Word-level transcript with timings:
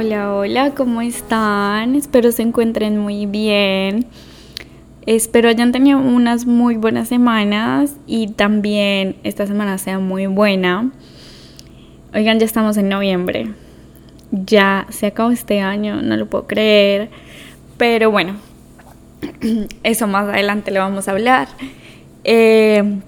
Hola, 0.00 0.32
hola, 0.32 0.74
¿cómo 0.76 1.00
están? 1.00 1.96
Espero 1.96 2.30
se 2.30 2.42
encuentren 2.42 2.98
muy 2.98 3.26
bien. 3.26 4.06
Espero 5.06 5.48
hayan 5.48 5.72
tenido 5.72 5.98
unas 5.98 6.46
muy 6.46 6.76
buenas 6.76 7.08
semanas 7.08 7.96
y 8.06 8.28
también 8.28 9.16
esta 9.24 9.44
semana 9.48 9.76
sea 9.76 9.98
muy 9.98 10.26
buena. 10.26 10.92
Oigan, 12.14 12.38
ya 12.38 12.46
estamos 12.46 12.76
en 12.76 12.88
noviembre. 12.88 13.48
Ya 14.30 14.86
se 14.88 15.06
acabó 15.06 15.32
este 15.32 15.62
año, 15.62 16.00
no 16.00 16.16
lo 16.16 16.26
puedo 16.26 16.46
creer. 16.46 17.10
Pero 17.76 18.12
bueno, 18.12 18.36
eso 19.82 20.06
más 20.06 20.28
adelante 20.28 20.70
lo 20.70 20.78
vamos 20.78 21.08
a 21.08 21.10
hablar. 21.10 21.48
Eh, 22.22 23.00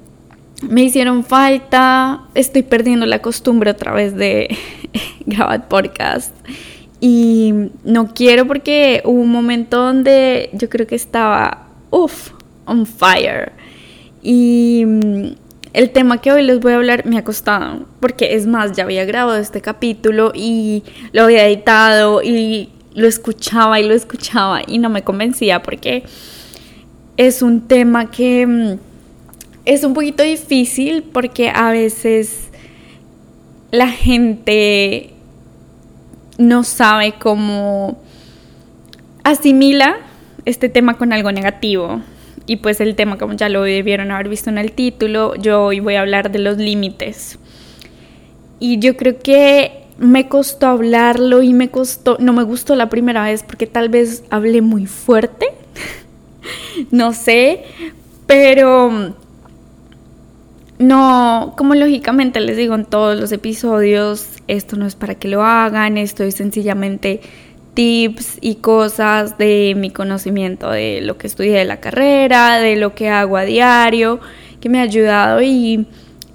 me 0.69 0.83
hicieron 0.83 1.23
falta, 1.23 2.23
estoy 2.35 2.65
perdiendo 2.65 3.07
la 3.07 3.21
costumbre 3.21 3.71
otra 3.71 3.93
vez 3.93 4.17
de 4.17 4.59
grabar 5.25 5.69
podcast 5.69 6.35
y 7.01 7.55
no 7.85 8.13
quiero 8.15 8.47
porque 8.47 9.03
hubo 9.05 9.21
un 9.21 9.31
momento 9.31 9.79
donde 9.79 10.51
yo 10.53 10.69
creo 10.69 10.87
que 10.87 10.95
estaba, 10.97 11.69
uff, 11.91 12.33
on 12.67 12.85
fire. 12.85 13.53
Y 14.23 14.85
mm, 14.87 15.25
el 15.73 15.91
tema 15.91 16.21
que 16.21 16.31
hoy 16.31 16.43
les 16.43 16.61
voy 16.61 16.73
a 16.73 16.77
hablar 16.77 17.07
me 17.07 17.17
ha 17.17 17.25
costado, 17.25 17.87
porque 18.01 18.35
es 18.35 18.47
más, 18.47 18.73
ya 18.73 18.85
había 18.85 19.05
grabado 19.07 19.39
este 19.39 19.61
capítulo 19.61 20.33
y 20.35 20.83
lo 21.13 21.23
había 21.25 21.47
editado 21.47 22.23
y 22.23 22.69
lo 22.95 23.07
escuchaba 23.07 23.81
y 23.81 23.87
lo 23.87 23.95
escuchaba 23.95 24.63
y 24.67 24.79
no 24.79 24.91
me 24.91 25.03
convencía 25.03 25.63
porque 25.63 26.03
es 27.17 27.41
un 27.41 27.63
tema 27.63 28.11
que 28.11 28.47
mm, 28.47 28.79
es 29.65 29.85
un 29.85 29.95
poquito 29.95 30.23
difícil 30.23 31.03
porque 31.03 31.51
a 31.51 31.71
veces 31.71 32.49
la 33.71 33.89
gente 33.89 35.15
no 36.41 36.65
sabe 36.65 37.15
cómo 37.19 38.01
asimila 39.23 39.99
este 40.47 40.69
tema 40.69 40.97
con 40.97 41.13
algo 41.13 41.31
negativo. 41.31 42.01
Y 42.47 42.57
pues 42.57 42.81
el 42.81 42.97
tema, 42.97 43.19
como 43.19 43.35
ya 43.35 43.49
lo 43.49 43.63
debieron 43.63 44.11
haber 44.11 44.29
visto 44.29 44.51
en 44.51 44.59
el 44.59 44.73
título, 44.73 45.37
yo 45.37 45.65
hoy 45.65 45.81
voy 45.81 45.95
a 45.95 46.01
hablar 46.01 46.33
de 46.33 46.39
los 46.41 46.57
límites. 46.57 47.39
Y 48.59 48.79
yo 48.79 48.97
creo 48.97 49.19
que 49.19 49.85
me 49.99 50.29
costó 50.29 50.69
hablarlo 50.69 51.43
y 51.43 51.53
me 51.53 51.69
costó, 51.69 52.17
no 52.19 52.33
me 52.33 52.43
gustó 52.43 52.75
la 52.75 52.89
primera 52.89 53.25
vez 53.25 53.43
porque 53.43 53.67
tal 53.67 53.91
vez 53.91 54.25
hablé 54.31 54.63
muy 54.63 54.87
fuerte, 54.87 55.49
no 56.91 57.13
sé, 57.13 57.65
pero 58.27 59.15
no, 60.81 61.53
como 61.59 61.75
lógicamente 61.75 62.41
les 62.41 62.57
digo 62.57 62.75
en 62.75 62.87
todos 62.87 63.21
los 63.21 63.31
episodios, 63.33 64.39
esto 64.49 64.77
no 64.77 64.87
es 64.87 64.95
para 64.95 65.15
que 65.15 65.29
lo 65.29 65.45
hagan, 65.45 65.99
esto 65.99 66.25
es 66.25 66.37
sencillamente 66.37 67.21
tips 67.75 68.39
y 68.41 68.57
cosas 68.57 69.37
de 69.37 69.75
mi 69.77 69.91
conocimiento 69.91 70.71
de 70.71 71.03
lo 71.03 71.19
que 71.19 71.27
estudié 71.27 71.59
de 71.59 71.67
la 71.67 71.81
carrera, 71.81 72.59
de 72.59 72.77
lo 72.77 72.95
que 72.95 73.11
hago 73.11 73.37
a 73.37 73.43
diario, 73.43 74.21
que 74.63 74.71
me 74.71 74.79
ha 74.81 74.85
ayudado 74.85 75.43
y 75.43 75.87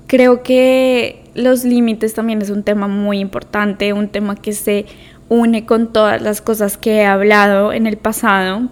creo 0.06 0.44
que 0.44 1.24
los 1.34 1.64
límites 1.64 2.14
también 2.14 2.40
es 2.44 2.52
un 2.52 2.62
tema 2.62 2.88
muy 2.88 3.18
importante, 3.18 3.94
un 3.94 4.09
tema 4.09 4.36
que 4.36 4.54
se 4.54 4.86
une 5.28 5.66
con 5.66 5.92
todas 5.92 6.22
las 6.22 6.42
cosas 6.42 6.78
que 6.78 6.98
he 6.98 7.06
hablado 7.08 7.74
en 7.74 7.88
el 7.88 7.98
pasado, 7.98 8.70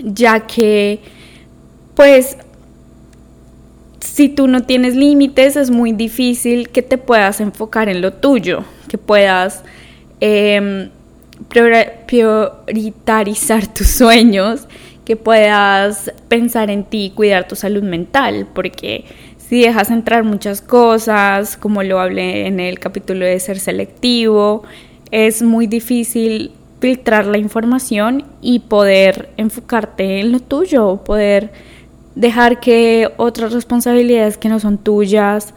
ya 0.00 0.46
que 0.46 1.00
pues 1.96 2.36
si 4.02 4.28
tú 4.28 4.48
no 4.48 4.62
tienes 4.62 4.96
límites, 4.96 5.56
es 5.56 5.70
muy 5.70 5.92
difícil 5.92 6.68
que 6.68 6.82
te 6.82 6.98
puedas 6.98 7.40
enfocar 7.40 7.88
en 7.88 8.00
lo 8.00 8.12
tuyo, 8.12 8.64
que 8.88 8.98
puedas 8.98 9.62
em, 10.20 10.90
priorizar 12.06 13.66
tus 13.68 13.86
sueños, 13.98 14.66
que 15.04 15.16
puedas 15.16 16.12
pensar 16.28 16.70
en 16.70 16.84
ti 16.84 17.04
y 17.06 17.10
cuidar 17.10 17.48
tu 17.48 17.56
salud 17.56 17.82
mental, 17.82 18.48
porque 18.52 19.04
si 19.38 19.62
dejas 19.62 19.90
entrar 19.90 20.24
muchas 20.24 20.60
cosas, 20.62 21.56
como 21.56 21.82
lo 21.82 22.00
hablé 22.00 22.46
en 22.46 22.60
el 22.60 22.78
capítulo 22.78 23.24
de 23.24 23.38
ser 23.38 23.58
selectivo, 23.60 24.62
es 25.10 25.42
muy 25.42 25.66
difícil 25.66 26.52
filtrar 26.80 27.26
la 27.26 27.38
información 27.38 28.24
y 28.40 28.60
poder 28.60 29.28
enfocarte 29.36 30.20
en 30.20 30.32
lo 30.32 30.40
tuyo, 30.40 31.02
poder 31.04 31.52
dejar 32.14 32.60
que 32.60 33.10
otras 33.16 33.52
responsabilidades 33.52 34.38
que 34.38 34.48
no 34.48 34.60
son 34.60 34.78
tuyas 34.78 35.54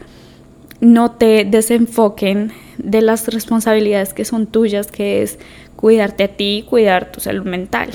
no 0.80 1.12
te 1.12 1.44
desenfoquen 1.44 2.52
de 2.78 3.00
las 3.00 3.28
responsabilidades 3.28 4.12
que 4.12 4.24
son 4.24 4.46
tuyas, 4.46 4.88
que 4.88 5.22
es 5.22 5.38
cuidarte 5.74 6.24
a 6.24 6.28
ti 6.28 6.64
cuidar 6.68 7.12
tu 7.12 7.20
salud 7.20 7.44
mental. 7.44 7.90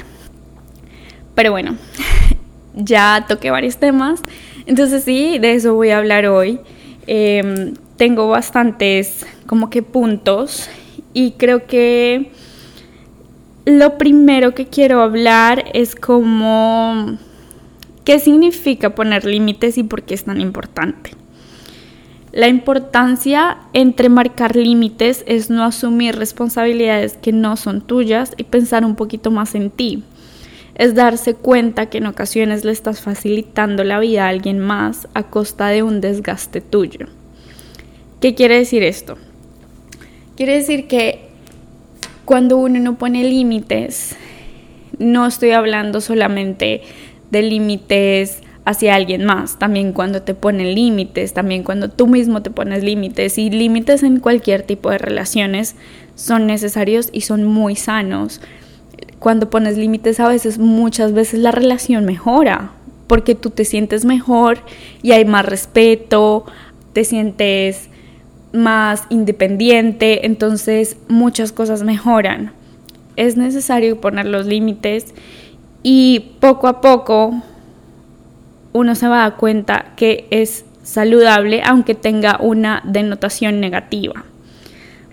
Pero 1.36 1.52
bueno, 1.52 1.78
ya 2.76 3.26
toqué 3.28 3.52
varios 3.52 3.78
temas, 3.78 4.22
entonces 4.66 5.04
sí, 5.04 5.38
de 5.40 5.54
eso 5.54 5.76
voy 5.76 5.90
a 5.90 5.98
hablar 5.98 6.26
hoy. 6.26 6.60
Em, 7.08 7.74
tengo 7.98 8.28
bastantes 8.30 9.26
como 9.48 9.70
que 9.70 9.82
puntos 9.82 10.70
y 11.14 11.32
creo 11.32 11.66
que 11.68 12.32
lo 13.66 13.98
primero 13.98 14.54
que 14.54 14.68
quiero 14.68 15.02
hablar 15.02 15.66
es 15.74 15.96
como 15.96 17.18
¿Qué 18.12 18.20
significa 18.20 18.94
poner 18.94 19.24
límites 19.24 19.78
y 19.78 19.84
por 19.84 20.04
qué 20.04 20.16
es 20.16 20.26
tan 20.26 20.42
importante? 20.42 21.12
La 22.34 22.50
importancia 22.50 23.60
entre 23.72 24.10
marcar 24.10 24.58
límites 24.58 25.24
es 25.28 25.50
no 25.50 25.64
asumir 25.64 26.18
responsabilidades 26.18 27.16
que 27.16 27.32
no 27.32 27.56
son 27.56 27.80
tuyas 27.80 28.34
y 28.36 28.44
pensar 28.44 28.84
un 28.84 28.98
poquito 28.98 29.32
más 29.32 29.56
en 29.56 29.70
ti. 29.70 30.04
Es 30.76 30.94
darse 30.94 31.36
cuenta 31.36 31.86
que 31.86 32.00
en 32.00 32.08
ocasiones 32.08 32.66
le 32.66 32.74
estás 32.74 33.00
facilitando 33.00 33.86
la 33.86 33.98
vida 34.02 34.26
a 34.26 34.28
alguien 34.28 34.60
más 34.60 35.08
a 35.14 35.24
costa 35.24 35.68
de 35.68 35.82
un 35.82 36.02
desgaste 36.02 36.60
tuyo. 36.60 37.08
¿Qué 38.20 38.36
quiere 38.36 38.58
decir 38.58 38.84
esto? 38.84 39.18
Quiere 40.36 40.56
decir 40.56 40.90
que 40.90 41.30
cuando 42.26 42.58
uno 42.58 42.78
no 42.82 42.98
pone 42.98 43.24
límites, 43.24 44.18
no 45.00 45.26
estoy 45.26 45.52
hablando 45.52 46.02
solamente 46.02 46.82
de 47.32 47.42
límites 47.42 48.42
hacia 48.64 48.94
alguien 48.96 49.26
más, 49.26 49.58
también 49.58 49.92
cuando 49.92 50.22
te 50.22 50.36
ponen 50.36 50.76
límites, 50.76 51.34
también 51.34 51.64
cuando 51.64 51.90
tú 51.90 52.08
mismo 52.08 52.42
te 52.44 52.52
pones 52.52 52.84
límites 52.84 53.38
y 53.38 53.50
límites 53.50 54.04
en 54.04 54.20
cualquier 54.20 54.62
tipo 54.64 54.92
de 54.92 55.00
relaciones 55.00 55.76
son 56.16 56.46
necesarios 56.46 57.10
y 57.12 57.22
son 57.22 57.44
muy 57.44 57.76
sanos. 57.76 58.40
Cuando 59.18 59.50
pones 59.50 59.78
límites 59.78 60.20
a 60.20 60.28
veces, 60.28 60.60
muchas 60.60 61.14
veces 61.14 61.40
la 61.40 61.52
relación 61.52 62.06
mejora 62.06 62.72
porque 63.08 63.36
tú 63.36 63.50
te 63.50 63.66
sientes 63.66 64.06
mejor 64.06 64.60
y 65.02 65.12
hay 65.12 65.26
más 65.26 65.46
respeto, 65.46 66.46
te 66.94 67.04
sientes 67.04 67.90
más 68.54 69.04
independiente, 69.10 70.26
entonces 70.26 70.98
muchas 71.08 71.52
cosas 71.52 71.84
mejoran. 71.84 72.54
Es 73.16 73.38
necesario 73.38 74.00
poner 74.00 74.28
los 74.28 74.46
límites 74.46 75.14
y 75.84 76.36
poco 76.40 76.68
a 76.68 76.82
poco 76.82 77.34
uno 78.74 78.96
se 78.96 79.08
va 79.08 79.26
a 79.26 79.30
dar 79.30 79.38
cuenta 79.38 79.88
que 79.96 80.28
es 80.32 80.66
saludable 80.84 81.62
aunque 81.64 81.96
tenga 81.96 82.38
una 82.40 82.82
denotación 82.86 83.60
negativa. 83.60 84.26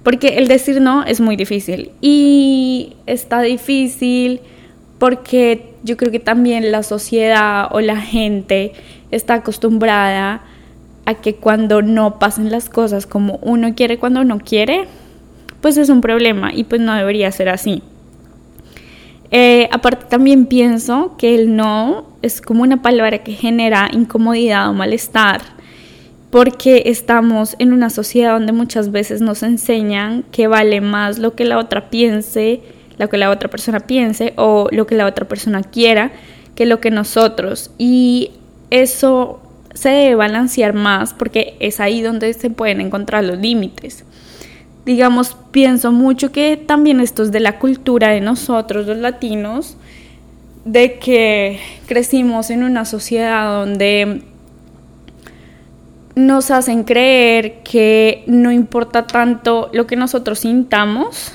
Porque 0.03 0.39
el 0.39 0.49
decir 0.49 0.81
no 0.81 1.05
es 1.05 1.21
muy 1.21 1.37
difícil 1.37 1.91
y 2.01 2.97
está 3.07 3.43
difícil 3.43 4.41
porque 4.99 5.75
yo 5.83 5.97
creo 5.97 6.11
que 6.11 6.21
también 6.21 6.73
la 6.73 6.83
sociedad 6.83 7.69
o 7.71 7.81
la 7.81 8.01
gente 8.01 8.73
está 9.11 9.35
acostumbrada 9.35 10.43
a 11.05 11.15
que 11.15 11.35
cuando 11.35 11.83
no 11.83 12.19
pasen 12.19 12.51
las 12.51 12.69
cosas 12.69 13.07
como 13.07 13.39
uno 13.43 13.75
quiere 13.75 13.99
cuando 13.99 14.21
uno 14.21 14.39
quiere, 14.39 14.87
pues 15.61 15.77
es 15.77 15.89
un 15.89 16.01
problema 16.01 16.53
y 16.53 16.65
pues 16.65 16.81
no 16.81 16.95
debería 16.95 17.31
ser 17.33 17.49
así. 17.49 17.83
Eh, 19.31 19.69
aparte 19.73 20.07
también 20.09 20.47
pienso 20.47 21.17
que 21.19 21.35
el 21.35 21.55
no 21.55 22.07
es 22.23 22.41
como 22.41 22.63
una 22.63 22.81
palabra 22.81 23.19
que 23.19 23.33
genera 23.33 23.91
incomodidad 23.93 24.71
o 24.71 24.73
malestar 24.73 25.43
porque 26.31 26.85
estamos 26.87 27.57
en 27.59 27.73
una 27.73 27.91
sociedad 27.91 28.33
donde 28.33 28.53
muchas 28.53 28.91
veces 28.91 29.21
nos 29.21 29.43
enseñan 29.43 30.25
que 30.31 30.47
vale 30.47 30.81
más 30.81 31.19
lo 31.19 31.35
que 31.35 31.45
la 31.45 31.59
otra 31.59 31.91
piense, 31.91 32.61
lo 32.99 33.09
que 33.09 33.17
la 33.17 33.31
otra 33.31 33.49
persona 33.49 33.81
piense 33.81 34.35
o 34.37 34.69
lo 34.71 34.87
que 34.87 34.95
la 34.95 35.07
otra 35.07 35.27
persona 35.27 35.63
quiera 35.63 36.13
que 36.55 36.67
lo 36.67 36.81
que 36.81 36.91
nosotros. 36.91 37.71
Y 37.79 38.33
eso 38.71 39.41
se 39.75 39.91
debe 39.91 40.17
balancear 40.17 40.75
más 40.75 41.15
porque 41.15 41.57
es 41.61 41.81
ahí 41.81 42.03
donde 42.03 42.33
se 42.35 42.51
pueden 42.51 42.81
encontrar 42.81 43.25
los 43.25 43.39
límites 43.39 44.05
digamos, 44.89 45.37
pienso 45.51 45.93
mucho 45.93 46.33
que 46.33 46.57
también 46.57 47.01
esto 47.01 47.23
es 47.23 47.31
de 47.31 47.41
la 47.41 47.59
cultura 47.59 48.09
de 48.09 48.23
nosotros, 48.23 48.87
los 48.87 48.97
latinos, 48.97 49.77
de 50.65 50.99
que 50.99 51.61
crecimos 51.85 52.49
en 52.49 52.63
una 52.63 52.87
sociedad 52.87 53.53
donde 53.53 54.23
nos 56.15 56.51
hacen 56.51 56.85
creer 56.85 57.63
que 57.65 58.25
no 58.27 58.51
importa 58.51 59.07
tanto 59.07 59.69
lo 59.75 59.87
que 59.87 59.97
nosotros 59.97 60.39
sintamos 60.39 61.33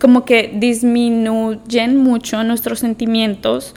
como 0.00 0.24
que 0.24 0.50
disminuyen 0.52 1.96
mucho 1.96 2.42
nuestros 2.42 2.80
sentimientos 2.80 3.72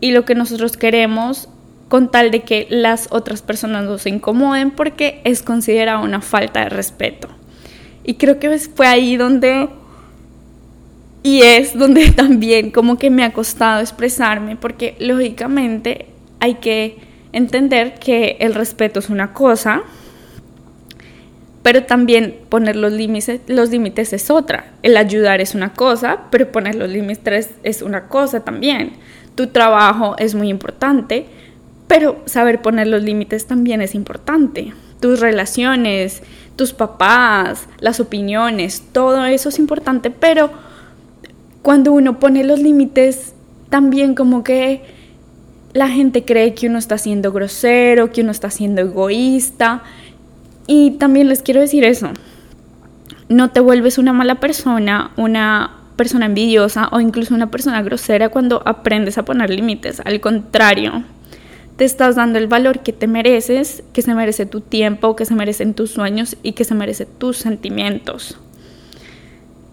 y 0.00 0.12
lo 0.12 0.24
que 0.24 0.36
nosotros 0.36 0.76
queremos 0.76 1.48
con 1.88 2.12
tal 2.12 2.30
de 2.30 2.42
que 2.42 2.68
las 2.70 3.08
otras 3.10 3.42
personas 3.42 3.84
no 3.84 3.98
se 3.98 4.10
incomoden 4.10 4.70
porque 4.70 5.20
es 5.24 5.42
considerada 5.42 5.98
una 5.98 6.20
falta 6.20 6.60
de 6.60 6.68
respeto. 6.68 7.35
Y 8.06 8.14
creo 8.14 8.38
que 8.38 8.56
fue 8.58 8.86
ahí 8.86 9.16
donde, 9.16 9.68
y 11.24 11.42
es 11.42 11.76
donde 11.76 12.10
también 12.16 12.70
como 12.70 12.96
que 12.96 13.10
me 13.10 13.24
ha 13.24 13.32
costado 13.32 13.80
expresarme, 13.80 14.54
porque 14.56 14.94
lógicamente 15.00 16.06
hay 16.38 16.54
que 16.54 16.98
entender 17.32 17.98
que 17.98 18.36
el 18.38 18.54
respeto 18.54 19.00
es 19.00 19.10
una 19.10 19.32
cosa, 19.32 19.82
pero 21.64 21.82
también 21.82 22.36
poner 22.48 22.76
los 22.76 22.92
límites, 22.92 23.40
los 23.48 23.70
límites 23.70 24.12
es 24.12 24.30
otra. 24.30 24.72
El 24.84 24.96
ayudar 24.96 25.40
es 25.40 25.56
una 25.56 25.72
cosa, 25.72 26.20
pero 26.30 26.52
poner 26.52 26.76
los 26.76 26.88
límites 26.88 27.50
es 27.64 27.82
una 27.82 28.06
cosa 28.06 28.44
también. 28.44 28.92
Tu 29.34 29.48
trabajo 29.48 30.14
es 30.16 30.36
muy 30.36 30.48
importante, 30.48 31.26
pero 31.88 32.22
saber 32.26 32.62
poner 32.62 32.86
los 32.86 33.02
límites 33.02 33.48
también 33.48 33.82
es 33.82 33.96
importante. 33.96 34.74
Tus 35.00 35.18
relaciones, 35.18 36.22
tus 36.56 36.72
papás, 36.72 37.68
las 37.78 38.00
opiniones, 38.00 38.82
todo 38.92 39.24
eso 39.26 39.50
es 39.50 39.58
importante, 39.58 40.10
pero 40.10 40.50
cuando 41.62 41.92
uno 41.92 42.18
pone 42.18 42.44
los 42.44 42.58
límites, 42.58 43.34
también 43.68 44.14
como 44.14 44.42
que 44.42 44.82
la 45.72 45.88
gente 45.88 46.24
cree 46.24 46.54
que 46.54 46.68
uno 46.68 46.78
está 46.78 46.96
siendo 46.96 47.32
grosero, 47.32 48.10
que 48.10 48.22
uno 48.22 48.30
está 48.30 48.50
siendo 48.50 48.80
egoísta. 48.80 49.82
Y 50.66 50.92
también 50.92 51.28
les 51.28 51.42
quiero 51.42 51.60
decir 51.60 51.84
eso. 51.84 52.08
No 53.28 53.50
te 53.50 53.60
vuelves 53.60 53.98
una 53.98 54.12
mala 54.12 54.36
persona, 54.36 55.10
una 55.16 55.72
persona 55.96 56.26
envidiosa 56.26 56.88
o 56.92 57.00
incluso 57.00 57.34
una 57.34 57.50
persona 57.50 57.82
grosera 57.82 58.28
cuando 58.28 58.62
aprendes 58.64 59.18
a 59.18 59.24
poner 59.24 59.50
límites. 59.50 60.00
Al 60.04 60.20
contrario, 60.20 61.02
te 61.76 61.84
estás 61.84 62.16
dando 62.16 62.38
el 62.38 62.46
valor 62.46 62.80
que 62.80 62.92
te 62.92 63.06
mereces, 63.06 63.82
que 63.92 64.02
se 64.02 64.14
merece 64.14 64.46
tu 64.46 64.60
tiempo, 64.60 65.14
que 65.14 65.26
se 65.26 65.34
merecen 65.34 65.74
tus 65.74 65.90
sueños 65.90 66.36
y 66.42 66.52
que 66.52 66.64
se 66.64 66.74
merecen 66.74 67.08
tus 67.18 67.36
sentimientos. 67.36 68.38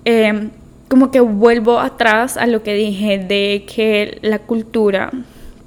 Em, 0.06 0.52
como 0.90 1.12
que 1.12 1.22
vuelvo 1.22 1.80
atrás 1.80 2.36
a 2.36 2.46
lo 2.46 2.62
que 2.62 2.74
dije 2.74 3.18
de 3.18 3.66
que 3.74 4.20
la 4.22 4.40
cultura, 4.40 5.12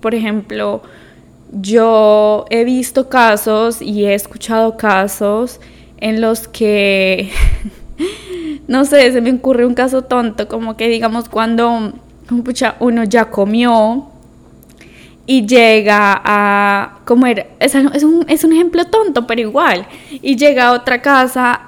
por 0.01 0.15
ejemplo, 0.15 0.83
yo 1.53 2.45
he 2.51 2.65
visto 2.65 3.09
casos 3.09 3.81
y 3.81 4.05
he 4.05 4.15
escuchado 4.15 4.77
casos 4.77 5.59
en 5.99 6.21
los 6.21 6.49
que, 6.49 7.31
no 8.69 8.85
sé, 8.85 9.11
se 9.11 9.23
me 9.23 9.33
ocurre 9.33 9.65
un 9.65 9.75
caso 9.75 10.03
tonto, 10.03 10.49
como 10.49 10.77
que 10.77 10.89
digamos 10.89 11.31
cuando 11.31 11.95
uno 12.81 13.05
ya 13.05 13.31
comió 13.31 14.11
y 15.27 15.47
llega 15.47 16.21
a 16.25 17.01
comer, 17.05 17.49
es, 17.59 17.75
un, 17.75 18.25
es 18.29 18.45
un 18.45 18.53
ejemplo 18.53 18.85
tonto, 18.85 19.27
pero 19.27 19.41
igual, 19.41 19.87
y 20.11 20.37
llega 20.37 20.69
a 20.69 20.73
otra 20.73 21.03
casa 21.03 21.61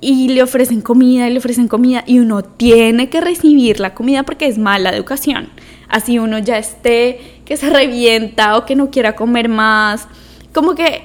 y 0.00 0.28
le 0.28 0.42
ofrecen 0.42 0.82
comida 0.82 1.28
y 1.28 1.32
le 1.32 1.38
ofrecen 1.38 1.68
comida 1.68 2.04
y 2.06 2.18
uno 2.18 2.42
tiene 2.42 3.08
que 3.08 3.20
recibir 3.20 3.80
la 3.80 3.94
comida 3.94 4.24
porque 4.24 4.46
es 4.46 4.58
mala 4.58 4.90
educación. 4.90 5.48
Así 5.88 6.18
uno 6.18 6.38
ya 6.38 6.58
esté 6.58 7.20
que 7.44 7.56
se 7.56 7.70
revienta 7.70 8.56
o 8.56 8.66
que 8.66 8.76
no 8.76 8.90
quiera 8.90 9.14
comer 9.14 9.48
más. 9.48 10.08
Como 10.52 10.74
que 10.74 11.02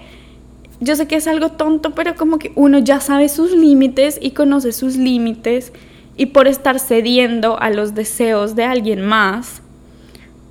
yo 0.79 0.95
sé 0.95 1.07
que 1.07 1.15
es 1.15 1.27
algo 1.27 1.49
tonto, 1.49 1.91
pero 1.91 2.15
como 2.15 2.39
que 2.39 2.51
uno 2.55 2.79
ya 2.79 2.99
sabe 2.99 3.29
sus 3.29 3.51
límites 3.51 4.17
y 4.19 4.31
conoce 4.31 4.71
sus 4.71 4.95
límites 4.97 5.71
y 6.17 6.27
por 6.27 6.47
estar 6.47 6.79
cediendo 6.79 7.59
a 7.59 7.69
los 7.69 7.95
deseos 7.95 8.55
de 8.55 8.63
alguien 8.63 9.05
más, 9.05 9.60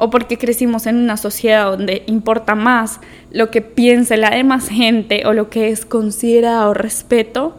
o 0.02 0.08
porque 0.08 0.38
crecimos 0.38 0.87
en 0.87 0.97
una 0.97 1.19
sociedad 1.19 1.70
donde 1.70 2.05
importa 2.06 2.55
más 2.55 3.00
lo 3.31 3.50
que 3.50 3.61
piense 3.61 4.17
la 4.17 4.31
demás 4.31 4.69
gente 4.70 5.26
o 5.26 5.35
lo 5.35 5.50
que 5.50 5.69
es 5.69 5.85
considerado 5.85 6.73
respeto, 6.73 7.55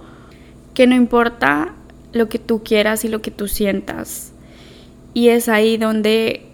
que 0.73 0.87
no 0.87 0.95
importa 0.95 1.75
lo 2.13 2.29
que 2.29 2.39
tú 2.39 2.63
quieras 2.63 3.05
y 3.05 3.09
lo 3.09 3.21
que 3.21 3.29
tú 3.29 3.47
sientas. 3.47 4.31
Y 5.13 5.29
es 5.29 5.49
ahí 5.49 5.77
donde 5.77 6.47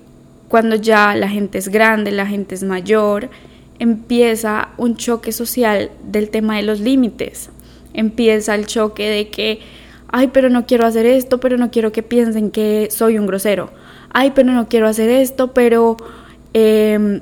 cuando 0.49 0.75
ya 0.75 1.15
la 1.15 1.29
gente 1.29 1.57
es 1.57 1.69
grande, 1.69 2.11
la 2.11 2.25
gente 2.25 2.53
es 2.53 2.63
mayor, 2.63 3.29
empieza 3.79 4.69
un 4.75 4.97
choque 4.97 5.31
social 5.31 5.89
del 6.03 6.29
tema 6.29 6.57
de 6.57 6.63
los 6.63 6.81
límites. 6.81 7.49
Empieza 7.93 8.55
el 8.55 8.65
choque 8.65 9.09
de 9.09 9.29
que, 9.29 9.61
ay, 10.09 10.31
pero 10.33 10.49
no 10.49 10.65
quiero 10.65 10.85
hacer 10.85 11.05
esto, 11.05 11.39
pero 11.39 11.55
no 11.55 11.71
quiero 11.71 11.93
que 11.93 12.03
piensen 12.03 12.51
que 12.51 12.89
soy 12.91 13.17
un 13.17 13.25
grosero 13.25 13.69
ay, 14.11 14.31
pero 14.35 14.51
no 14.51 14.67
quiero 14.67 14.87
hacer 14.87 15.09
esto, 15.09 15.53
pero 15.53 15.97
em, 16.53 17.21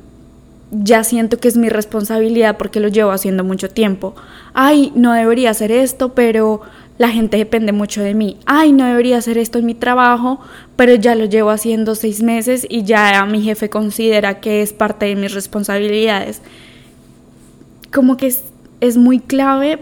ya 0.71 1.03
siento 1.03 1.37
que 1.39 1.47
es 1.47 1.57
mi 1.57 1.69
responsabilidad 1.69 2.57
porque 2.57 2.79
lo 2.79 2.87
llevo 2.87 3.11
haciendo 3.11 3.43
mucho 3.43 3.69
tiempo. 3.69 4.15
Ay, 4.53 4.91
no 4.95 5.13
debería 5.13 5.51
hacer 5.51 5.71
esto, 5.71 6.13
pero 6.13 6.61
la 6.97 7.09
gente 7.09 7.37
depende 7.37 7.71
mucho 7.71 8.01
de 8.01 8.13
mí. 8.13 8.37
Ay, 8.45 8.71
no 8.71 8.85
debería 8.85 9.17
hacer 9.17 9.37
esto 9.37 9.59
en 9.59 9.65
mi 9.65 9.75
trabajo, 9.75 10.39
pero 10.75 10.95
ya 10.95 11.15
lo 11.15 11.25
llevo 11.25 11.49
haciendo 11.49 11.95
seis 11.95 12.21
meses 12.21 12.65
y 12.69 12.83
ya 12.83 13.25
mi 13.25 13.41
jefe 13.41 13.69
considera 13.69 14.39
que 14.39 14.61
es 14.61 14.73
parte 14.73 15.05
de 15.05 15.15
mis 15.15 15.33
responsabilidades. 15.33 16.41
Como 17.93 18.17
que 18.17 18.27
es, 18.27 18.45
es 18.79 18.97
muy 18.97 19.19
clave 19.19 19.79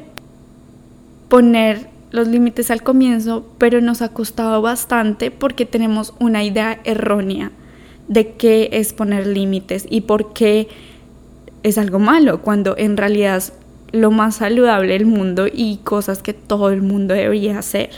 poner 1.29 1.92
los 2.13 2.27
límites 2.27 2.69
al 2.69 2.83
comienzo, 2.83 3.43
pero 3.57 3.81
nos 3.81 4.03
ha 4.03 4.09
costado 4.09 4.61
bastante 4.61 5.31
porque 5.31 5.65
tenemos 5.65 6.13
una 6.19 6.43
idea 6.43 6.79
errónea 6.83 7.51
de 8.07 8.33
qué 8.33 8.69
es 8.71 8.93
poner 8.93 9.25
límites 9.25 9.87
y 9.89 10.01
por 10.01 10.31
qué 10.31 10.67
es 11.63 11.79
algo 11.79 11.97
malo, 11.97 12.41
cuando 12.41 12.77
en 12.77 12.97
realidad 12.97 13.37
es 13.37 13.53
lo 13.91 14.11
más 14.11 14.35
saludable 14.35 14.93
del 14.93 15.07
mundo 15.07 15.47
y 15.51 15.77
cosas 15.83 16.21
que 16.21 16.33
todo 16.33 16.69
el 16.69 16.83
mundo 16.83 17.15
debería 17.15 17.57
hacer. 17.57 17.89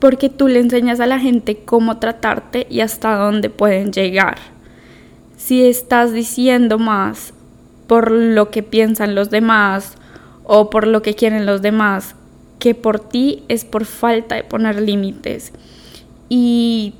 Porque 0.00 0.28
tú 0.28 0.48
le 0.48 0.58
enseñas 0.58 0.98
a 0.98 1.06
la 1.06 1.20
gente 1.20 1.58
cómo 1.64 1.98
tratarte 1.98 2.66
y 2.68 2.80
hasta 2.80 3.14
dónde 3.14 3.50
pueden 3.50 3.92
llegar. 3.92 4.38
Si 5.36 5.64
estás 5.64 6.12
diciendo 6.12 6.80
más 6.80 7.32
por 7.86 8.10
lo 8.10 8.50
que 8.50 8.64
piensan 8.64 9.14
los 9.14 9.30
demás 9.30 9.94
o 10.42 10.70
por 10.70 10.88
lo 10.88 11.02
que 11.02 11.14
quieren 11.14 11.46
los 11.46 11.62
demás 11.62 12.16
que 12.58 12.74
por 12.74 13.00
ti 13.00 13.42
es 13.48 13.64
por 13.64 13.84
falta 13.84 14.34
de 14.34 14.44
poner 14.44 14.80
límites 14.80 15.52
y 16.28 16.94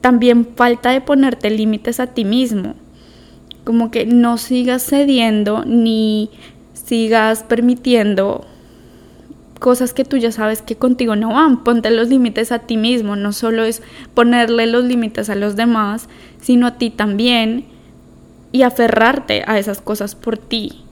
también 0.00 0.46
falta 0.56 0.90
de 0.90 1.00
ponerte 1.00 1.50
límites 1.50 2.00
a 2.00 2.08
ti 2.08 2.24
mismo. 2.24 2.74
Como 3.64 3.90
que 3.90 4.04
no 4.04 4.36
sigas 4.36 4.84
cediendo 4.84 5.64
ni 5.64 6.30
sigas 6.74 7.42
permitiendo 7.42 8.44
cosas 9.58 9.94
que 9.94 10.04
tú 10.04 10.18
ya 10.18 10.30
sabes 10.30 10.60
que 10.60 10.76
contigo 10.76 11.16
no 11.16 11.32
van. 11.32 11.64
Ponte 11.64 11.90
los 11.90 12.08
límites 12.08 12.52
a 12.52 12.58
ti 12.58 12.76
mismo. 12.76 13.16
No 13.16 13.32
solo 13.32 13.64
es 13.64 13.82
ponerle 14.12 14.66
los 14.66 14.84
límites 14.84 15.30
a 15.30 15.34
los 15.34 15.56
demás, 15.56 16.10
sino 16.38 16.66
a 16.66 16.76
ti 16.76 16.90
también 16.90 17.64
y 18.52 18.62
aferrarte 18.62 19.42
a 19.46 19.58
esas 19.58 19.80
cosas 19.80 20.14
por 20.14 20.36
ti. 20.36 20.84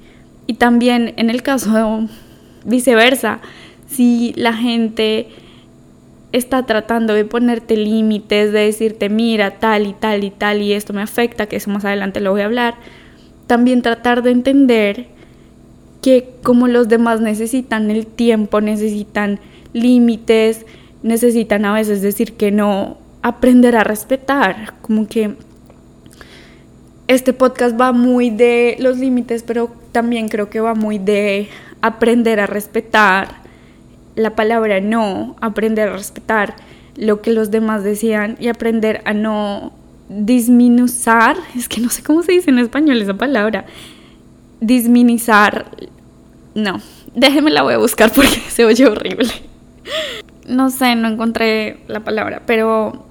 Y 0.46 0.54
también 0.54 1.12
en 1.18 1.28
el 1.28 1.42
caso 1.42 2.08
viceversa, 2.64 3.40
si 3.92 4.32
la 4.36 4.52
gente 4.52 5.28
está 6.32 6.64
tratando 6.64 7.14
de 7.14 7.24
ponerte 7.24 7.76
límites, 7.76 8.52
de 8.52 8.60
decirte, 8.60 9.08
mira, 9.08 9.58
tal 9.58 9.86
y 9.86 9.92
tal 9.92 10.24
y 10.24 10.30
tal, 10.30 10.62
y 10.62 10.72
esto 10.72 10.92
me 10.92 11.02
afecta, 11.02 11.46
que 11.46 11.56
eso 11.56 11.70
más 11.70 11.84
adelante 11.84 12.20
lo 12.20 12.32
voy 12.32 12.40
a 12.40 12.46
hablar, 12.46 12.74
también 13.46 13.82
tratar 13.82 14.22
de 14.22 14.30
entender 14.30 15.06
que 16.00 16.30
como 16.42 16.68
los 16.68 16.88
demás 16.88 17.20
necesitan 17.20 17.90
el 17.90 18.06
tiempo, 18.06 18.60
necesitan 18.60 19.40
límites, 19.72 20.64
necesitan 21.02 21.64
a 21.64 21.74
veces 21.74 22.02
decir 22.02 22.32
que 22.32 22.50
no, 22.50 22.96
aprender 23.22 23.76
a 23.76 23.84
respetar, 23.84 24.74
como 24.80 25.06
que 25.06 25.36
este 27.08 27.32
podcast 27.32 27.78
va 27.78 27.92
muy 27.92 28.30
de 28.30 28.76
los 28.80 28.98
límites, 28.98 29.42
pero 29.42 29.70
también 29.92 30.28
creo 30.28 30.48
que 30.48 30.60
va 30.60 30.74
muy 30.74 30.98
de 30.98 31.48
aprender 31.82 32.40
a 32.40 32.46
respetar 32.46 33.41
la 34.14 34.34
palabra 34.34 34.80
no, 34.80 35.36
aprender 35.40 35.88
a 35.88 35.96
respetar 35.96 36.54
lo 36.96 37.22
que 37.22 37.32
los 37.32 37.50
demás 37.50 37.82
decían 37.82 38.36
y 38.38 38.48
aprender 38.48 39.02
a 39.04 39.14
no 39.14 39.72
disminuzar, 40.08 41.36
es 41.56 41.68
que 41.68 41.80
no 41.80 41.88
sé 41.88 42.02
cómo 42.02 42.22
se 42.22 42.32
dice 42.32 42.50
en 42.50 42.58
español 42.58 43.00
esa 43.00 43.14
palabra, 43.14 43.64
disminizar, 44.60 45.66
no, 46.54 46.80
déjeme 47.14 47.50
la 47.50 47.62
voy 47.62 47.74
a 47.74 47.78
buscar 47.78 48.12
porque 48.12 48.28
se 48.48 48.64
oye 48.64 48.86
horrible. 48.86 49.32
No 50.46 50.70
sé, 50.70 50.94
no 50.96 51.08
encontré 51.08 51.80
la 51.88 52.00
palabra, 52.00 52.42
pero 52.46 53.06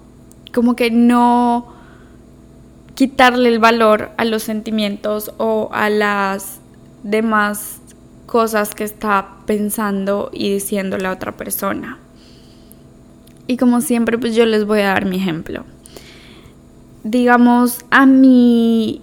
como 0.53 0.75
que 0.75 0.91
no 0.91 1.73
quitarle 2.93 3.49
el 3.49 3.59
valor 3.59 4.11
a 4.17 4.25
los 4.25 4.43
sentimientos 4.43 5.33
o 5.37 5.69
a 5.71 5.89
las 5.89 6.59
demás 7.03 7.80
cosas 8.31 8.73
que 8.73 8.85
está 8.85 9.27
pensando 9.45 10.29
y 10.31 10.53
diciendo 10.53 10.97
la 10.97 11.11
otra 11.11 11.33
persona. 11.33 11.97
Y 13.45 13.57
como 13.57 13.81
siempre, 13.81 14.17
pues 14.17 14.33
yo 14.35 14.45
les 14.45 14.65
voy 14.65 14.79
a 14.79 14.93
dar 14.93 15.03
mi 15.03 15.17
ejemplo. 15.17 15.65
Digamos, 17.03 17.83
a 17.89 18.05
mí 18.05 19.01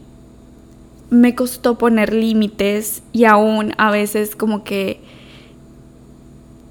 me 1.10 1.34
costó 1.34 1.76
poner 1.76 2.14
límites 2.14 3.02
y 3.12 3.26
aún 3.26 3.74
a 3.76 3.90
veces 3.90 4.34
como 4.34 4.64
que 4.64 5.02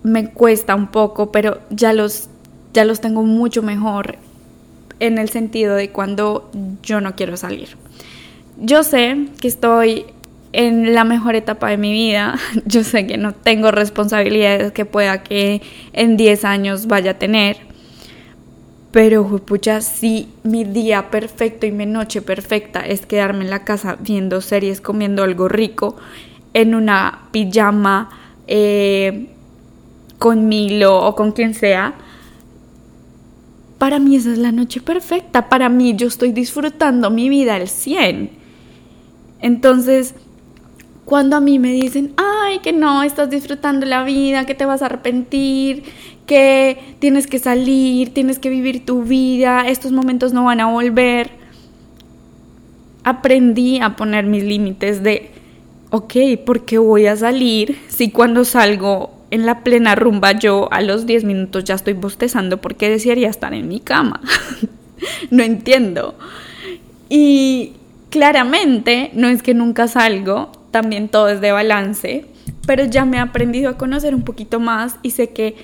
me 0.01 0.31
cuesta 0.31 0.73
un 0.73 0.87
poco, 0.87 1.31
pero 1.31 1.59
ya 1.69 1.93
los, 1.93 2.27
ya 2.73 2.85
los 2.85 3.01
tengo 3.01 3.21
mucho 3.21 3.61
mejor 3.61 4.15
en 4.99 5.19
el 5.19 5.29
sentido 5.29 5.75
de 5.75 5.91
cuando 5.91 6.49
yo 6.81 7.01
no 7.01 7.15
quiero 7.15 7.37
salir. 7.37 7.77
Yo 8.59 8.81
sé 8.81 9.27
que 9.39 9.47
estoy 9.47 10.07
en 10.53 10.93
la 10.93 11.03
mejor 11.03 11.35
etapa 11.35 11.69
de 11.69 11.77
mi 11.77 11.91
vida, 11.91 12.37
yo 12.65 12.83
sé 12.83 13.07
que 13.07 13.17
no 13.17 13.33
tengo 13.33 13.71
responsabilidades 13.71 14.71
que 14.71 14.85
pueda 14.85 15.23
que 15.23 15.61
en 15.93 16.17
10 16.17 16.45
años 16.45 16.87
vaya 16.87 17.11
a 17.11 17.13
tener, 17.15 17.57
pero 18.91 19.25
pucha, 19.45 19.81
si 19.81 20.29
mi 20.43 20.63
día 20.63 21.11
perfecto 21.11 21.65
y 21.65 21.71
mi 21.71 21.85
noche 21.85 22.21
perfecta 22.21 22.79
es 22.79 23.05
quedarme 23.05 23.43
en 23.43 23.49
la 23.49 23.63
casa 23.63 23.97
viendo 23.99 24.41
series, 24.41 24.81
comiendo 24.81 25.23
algo 25.23 25.47
rico, 25.47 25.97
en 26.53 26.73
una 26.73 27.27
pijama 27.31 28.09
eh, 28.47 29.27
con 30.17 30.47
Milo 30.47 30.97
o 31.05 31.15
con 31.15 31.31
quien 31.31 31.53
sea, 31.53 31.93
para 33.77 33.99
mí 33.99 34.15
esa 34.15 34.31
es 34.31 34.39
la 34.39 34.51
noche 34.51 34.81
perfecta. 34.81 35.49
Para 35.49 35.69
mí 35.69 35.95
yo 35.95 36.07
estoy 36.07 36.31
disfrutando 36.31 37.11
mi 37.11 37.29
vida 37.29 37.55
al 37.55 37.67
100. 37.67 38.31
Entonces, 39.39 40.15
cuando 41.07 41.37
a 41.37 41.39
mí 41.39 41.57
me 41.57 41.71
dicen, 41.71 42.11
ay, 42.17 42.59
que 42.59 42.73
no, 42.73 43.01
estás 43.01 43.29
disfrutando 43.29 43.85
la 43.85 44.03
vida, 44.03 44.45
que 44.45 44.55
te 44.55 44.65
vas 44.65 44.81
a 44.81 44.87
arrepentir, 44.87 45.83
que 46.25 46.95
tienes 46.99 47.27
que 47.27 47.39
salir, 47.39 48.13
tienes 48.13 48.39
que 48.39 48.49
vivir 48.49 48.85
tu 48.85 49.03
vida, 49.03 49.69
estos 49.69 49.93
momentos 49.93 50.33
no 50.33 50.43
van 50.43 50.59
a 50.59 50.69
volver, 50.69 51.31
aprendí 53.05 53.79
a 53.79 53.95
poner 53.95 54.25
mis 54.25 54.43
límites 54.43 55.01
de, 55.01 55.31
ok, 55.91 56.13
¿por 56.45 56.65
qué 56.65 56.77
voy 56.77 57.05
a 57.05 57.15
salir 57.15 57.79
si 57.87 58.11
cuando 58.11 58.43
salgo 58.43 59.13
en 59.31 59.45
la 59.45 59.63
plena 59.63 59.95
rumba 59.95 60.33
yo 60.33 60.67
a 60.73 60.81
los 60.81 61.05
10 61.05 61.23
minutos 61.23 61.63
ya 61.63 61.75
estoy 61.75 61.93
bostezando 61.93 62.57
porque 62.57 62.89
desearía 62.89 63.29
estar 63.29 63.53
en 63.53 63.69
mi 63.69 63.79
cama. 63.79 64.19
no 65.31 65.41
entiendo. 65.41 66.15
Y 67.07 67.75
claramente 68.09 69.11
no 69.13 69.29
es 69.29 69.41
que 69.41 69.53
nunca 69.53 69.87
salgo, 69.87 70.51
también 70.71 71.09
todo 71.09 71.29
es 71.29 71.41
de 71.41 71.51
balance, 71.51 72.25
pero 72.65 72.85
ya 72.85 73.05
me 73.05 73.17
he 73.17 73.19
aprendido 73.19 73.69
a 73.69 73.77
conocer 73.77 74.13
un 74.13 74.23
poquito 74.23 74.59
más 74.59 74.97
y 75.01 75.11
sé 75.11 75.29
que 75.29 75.55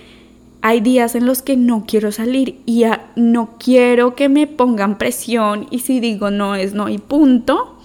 hay 0.61 0.79
días 0.79 1.15
en 1.15 1.25
los 1.25 1.41
que 1.41 1.57
no 1.57 1.83
quiero 1.85 2.13
salir 2.13 2.61
y 2.65 2.85
no 3.17 3.57
quiero 3.59 4.15
que 4.15 4.29
me 4.29 4.47
pongan 4.47 4.97
presión 4.97 5.67
y 5.71 5.79
si 5.79 5.99
digo 5.99 6.31
no 6.31 6.55
es 6.55 6.73
no 6.73 6.87
y 6.87 6.99
punto. 6.99 7.77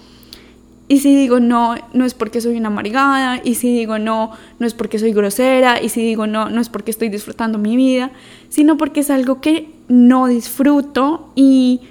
Y 0.87 1.01
si 1.01 1.15
digo 1.15 1.39
no, 1.39 1.75
no 1.93 2.03
es 2.03 2.15
porque 2.15 2.41
soy 2.41 2.57
una 2.57 2.69
amargada. 2.69 3.41
Y 3.43 3.55
si 3.55 3.71
digo 3.71 3.99
no, 3.99 4.31
no 4.57 4.65
es 4.65 4.73
porque 4.73 4.97
soy 4.97 5.13
grosera. 5.13 5.79
Y 5.79 5.89
si 5.89 6.01
digo 6.01 6.25
no, 6.25 6.49
no 6.49 6.59
es 6.59 6.69
porque 6.69 6.89
estoy 6.89 7.09
disfrutando 7.09 7.59
mi 7.59 7.75
vida. 7.75 8.11
Sino 8.49 8.75
porque 8.75 9.01
es 9.01 9.11
algo 9.11 9.39
que 9.39 9.69
no 9.87 10.25
disfruto 10.25 11.31
y 11.35 11.81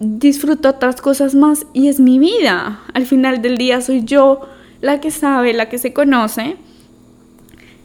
disfruto 0.00 0.68
otras 0.68 1.00
cosas 1.00 1.34
más. 1.34 1.66
Y 1.72 1.88
es 1.88 2.00
mi 2.00 2.18
vida. 2.18 2.80
Al 2.92 3.06
final 3.06 3.42
del 3.42 3.58
día 3.58 3.80
soy 3.80 4.04
yo 4.04 4.40
la 4.80 5.00
que 5.00 5.10
sabe, 5.10 5.52
la 5.52 5.68
que 5.68 5.78
se 5.78 5.92
conoce. 5.92 6.56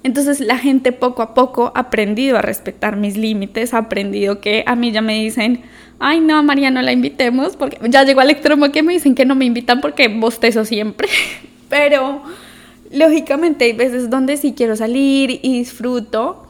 Entonces 0.03 0.39
la 0.39 0.57
gente 0.57 0.91
poco 0.91 1.21
a 1.21 1.33
poco 1.33 1.71
ha 1.75 1.81
aprendido 1.81 2.37
a 2.37 2.41
respetar 2.41 2.95
mis 2.95 3.17
límites, 3.17 3.73
ha 3.73 3.79
aprendido 3.79 4.39
que 4.39 4.63
a 4.65 4.75
mí 4.75 4.91
ya 4.91 5.01
me 5.01 5.21
dicen, 5.21 5.61
ay 5.99 6.21
no, 6.21 6.41
María, 6.41 6.71
no 6.71 6.81
la 6.81 6.93
invitemos, 6.93 7.57
porque 7.57 7.77
ya 7.89 8.03
llegó 8.03 8.21
al 8.21 8.29
extremo 8.29 8.71
que 8.71 8.81
me 8.81 8.93
dicen 8.93 9.13
que 9.13 9.25
no 9.25 9.35
me 9.35 9.45
invitan 9.45 9.81
porque 9.81 10.07
bostezo 10.07 10.63
siempre, 10.63 11.09
pero 11.69 12.23
lógicamente 12.91 13.65
hay 13.65 13.73
veces 13.73 14.09
donde 14.09 14.37
sí 14.37 14.53
quiero 14.55 14.77
salir 14.77 15.39
y 15.43 15.59
disfruto, 15.59 16.47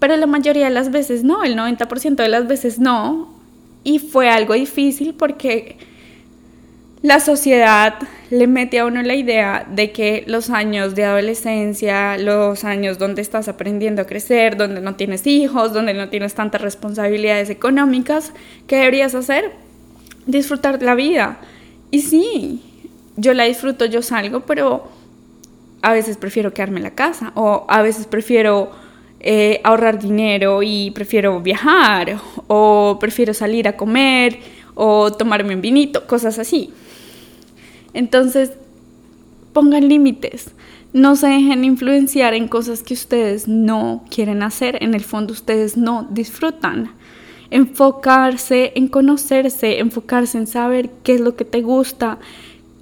pero 0.00 0.16
la 0.16 0.26
mayoría 0.26 0.64
de 0.64 0.74
las 0.74 0.90
veces 0.90 1.22
no, 1.22 1.44
el 1.44 1.56
90% 1.56 2.16
de 2.16 2.28
las 2.28 2.48
veces 2.48 2.80
no, 2.80 3.33
y 3.84 3.98
fue 3.98 4.28
algo 4.28 4.54
difícil 4.54 5.14
porque 5.14 5.76
la 7.02 7.20
sociedad 7.20 7.96
le 8.30 8.46
mete 8.46 8.78
a 8.78 8.86
uno 8.86 9.02
la 9.02 9.14
idea 9.14 9.66
de 9.70 9.92
que 9.92 10.24
los 10.26 10.48
años 10.48 10.94
de 10.94 11.04
adolescencia, 11.04 12.16
los 12.16 12.64
años 12.64 12.98
donde 12.98 13.20
estás 13.20 13.46
aprendiendo 13.46 14.00
a 14.00 14.06
crecer, 14.06 14.56
donde 14.56 14.80
no 14.80 14.94
tienes 14.94 15.26
hijos, 15.26 15.74
donde 15.74 15.92
no 15.92 16.08
tienes 16.08 16.34
tantas 16.34 16.62
responsabilidades 16.62 17.50
económicas, 17.50 18.32
¿qué 18.66 18.76
deberías 18.76 19.14
hacer? 19.14 19.52
Disfrutar 20.24 20.82
la 20.82 20.94
vida. 20.94 21.36
Y 21.90 22.00
sí, 22.00 22.62
yo 23.16 23.34
la 23.34 23.44
disfruto, 23.44 23.84
yo 23.84 24.00
salgo, 24.00 24.40
pero 24.40 24.88
a 25.82 25.92
veces 25.92 26.16
prefiero 26.16 26.54
quedarme 26.54 26.78
en 26.78 26.84
la 26.84 26.94
casa 26.94 27.32
o 27.34 27.66
a 27.68 27.82
veces 27.82 28.06
prefiero 28.06 28.70
eh, 29.26 29.62
ahorrar 29.64 29.98
dinero 29.98 30.62
y 30.62 30.90
prefiero 30.90 31.40
viajar 31.40 32.18
o 32.46 32.98
prefiero 33.00 33.32
salir 33.32 33.66
a 33.66 33.74
comer 33.74 34.38
o 34.74 35.10
tomarme 35.14 35.54
un 35.54 35.62
vinito, 35.62 36.06
cosas 36.06 36.38
así. 36.38 36.74
Entonces, 37.94 38.52
pongan 39.54 39.88
límites. 39.88 40.50
No 40.92 41.16
se 41.16 41.28
dejen 41.28 41.64
influenciar 41.64 42.34
en 42.34 42.48
cosas 42.48 42.82
que 42.82 42.92
ustedes 42.92 43.48
no 43.48 44.04
quieren 44.10 44.42
hacer. 44.42 44.76
En 44.82 44.92
el 44.92 45.02
fondo 45.02 45.32
ustedes 45.32 45.78
no 45.78 46.06
disfrutan. 46.10 46.92
Enfocarse 47.50 48.72
en 48.74 48.88
conocerse, 48.88 49.78
enfocarse 49.78 50.36
en 50.36 50.46
saber 50.46 50.90
qué 51.02 51.14
es 51.14 51.22
lo 51.22 51.34
que 51.34 51.46
te 51.46 51.62
gusta 51.62 52.18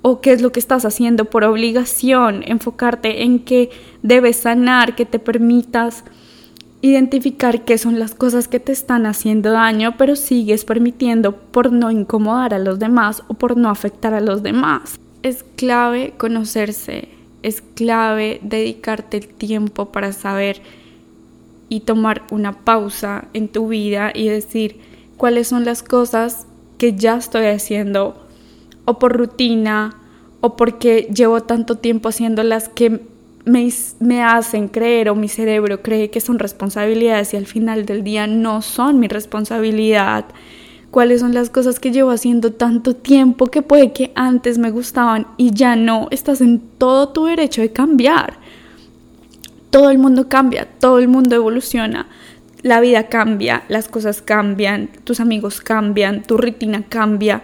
o 0.02 0.20
qué 0.20 0.32
es 0.32 0.42
lo 0.42 0.50
que 0.50 0.58
estás 0.58 0.84
haciendo 0.84 1.26
por 1.26 1.44
obligación. 1.44 2.42
Enfocarte 2.44 3.22
en 3.22 3.38
que 3.38 3.70
debes 4.02 4.38
sanar, 4.38 4.96
que 4.96 5.06
te 5.06 5.20
permitas 5.20 6.02
identificar 6.82 7.64
qué 7.64 7.78
son 7.78 8.00
las 8.00 8.14
cosas 8.14 8.48
que 8.48 8.58
te 8.60 8.72
están 8.72 9.06
haciendo 9.06 9.52
daño, 9.52 9.94
pero 9.96 10.16
sigues 10.16 10.64
permitiendo 10.64 11.36
por 11.36 11.72
no 11.72 11.92
incomodar 11.92 12.52
a 12.52 12.58
los 12.58 12.80
demás 12.80 13.22
o 13.28 13.34
por 13.34 13.56
no 13.56 13.70
afectar 13.70 14.12
a 14.14 14.20
los 14.20 14.42
demás. 14.42 14.98
Es 15.22 15.44
clave 15.54 16.12
conocerse, 16.18 17.08
es 17.44 17.62
clave 17.62 18.40
dedicarte 18.42 19.18
el 19.18 19.28
tiempo 19.28 19.92
para 19.92 20.12
saber 20.12 20.60
y 21.68 21.80
tomar 21.80 22.22
una 22.32 22.64
pausa 22.64 23.28
en 23.32 23.48
tu 23.48 23.68
vida 23.68 24.10
y 24.12 24.28
decir 24.28 24.80
cuáles 25.16 25.46
son 25.46 25.64
las 25.64 25.84
cosas 25.84 26.48
que 26.78 26.94
ya 26.96 27.16
estoy 27.16 27.46
haciendo 27.46 28.26
o 28.86 28.98
por 28.98 29.16
rutina 29.16 29.96
o 30.40 30.56
porque 30.56 31.08
llevo 31.14 31.44
tanto 31.44 31.76
tiempo 31.76 32.08
haciendo 32.08 32.42
las 32.42 32.68
que 32.68 33.00
me, 33.44 34.22
hacen 34.22 34.68
creer 34.68 35.08
o 35.08 35.14
mi 35.14 35.28
cerebro 35.28 35.82
cree 35.82 36.10
que 36.10 36.20
son 36.20 36.38
responsabilidades 36.38 37.34
y 37.34 37.36
al 37.36 37.46
final 37.46 37.86
del 37.86 38.04
día 38.04 38.26
no 38.26 38.62
son 38.62 39.00
mi 39.00 39.08
responsabilidad. 39.08 40.26
Cuáles 40.90 41.20
son 41.20 41.32
las 41.32 41.48
cosas 41.50 41.80
que 41.80 41.90
llevo 41.90 42.10
haciendo 42.10 42.52
tanto 42.52 42.94
tiempo 42.94 43.46
que 43.46 43.62
puede 43.62 43.92
que 43.92 44.12
antes 44.14 44.58
me 44.58 44.70
gustaban 44.70 45.26
y 45.38 45.52
ya 45.52 45.74
no, 45.74 46.08
estás 46.10 46.40
en 46.40 46.60
todo 46.78 47.08
tu 47.08 47.24
derecho 47.24 47.62
de 47.62 47.72
cambiar. 47.72 48.34
Todo 49.70 49.90
el 49.90 49.98
mundo 49.98 50.28
cambia, 50.28 50.68
todo 50.78 50.98
el 50.98 51.08
mundo 51.08 51.34
evoluciona, 51.34 52.06
la 52.60 52.80
vida 52.80 53.08
cambia, 53.08 53.64
las 53.68 53.88
cosas 53.88 54.20
cambian, 54.20 54.90
tus 55.04 55.18
amigos 55.18 55.62
cambian, 55.62 56.22
tu 56.22 56.36
rutina 56.36 56.84
cambia, 56.86 57.42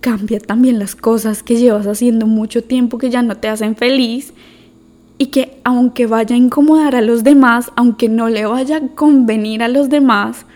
cambia 0.00 0.38
también 0.38 0.78
las 0.78 0.94
cosas 0.94 1.42
que 1.42 1.56
llevas 1.56 1.86
haciendo 1.86 2.26
mucho 2.26 2.62
tiempo 2.62 2.98
que 2.98 3.08
ya 3.08 3.22
no 3.22 3.38
te 3.38 3.48
hacen 3.48 3.74
feliz 3.74 4.34
y 5.18 5.26
que 5.26 5.58
aunque 5.64 6.06
vaya 6.06 6.34
a 6.34 6.38
incomodar 6.38 6.94
a 6.94 7.00
los 7.00 7.24
demás, 7.24 7.70
aunque 7.76 8.08
no 8.08 8.28
le 8.28 8.46
vaya 8.46 8.76
a 8.76 8.88
convenir 8.88 9.62
a 9.62 9.68
los 9.68 9.88
demás, 9.88 10.46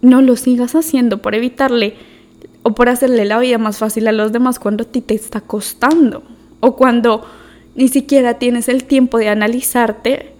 no 0.00 0.22
lo 0.22 0.36
sigas 0.36 0.74
haciendo 0.74 1.22
por 1.22 1.34
evitarle 1.34 1.94
o 2.62 2.74
por 2.74 2.88
hacerle 2.88 3.24
la 3.24 3.38
vida 3.38 3.58
más 3.58 3.78
fácil 3.78 4.08
a 4.08 4.12
los 4.12 4.32
demás 4.32 4.58
cuando 4.58 4.84
a 4.84 4.86
ti 4.86 5.00
te 5.00 5.14
está 5.14 5.40
costando 5.40 6.22
o 6.60 6.76
cuando 6.76 7.26
ni 7.74 7.88
siquiera 7.88 8.38
tienes 8.38 8.68
el 8.68 8.84
tiempo 8.84 9.18
de 9.18 9.28
analizarte. 9.28 10.32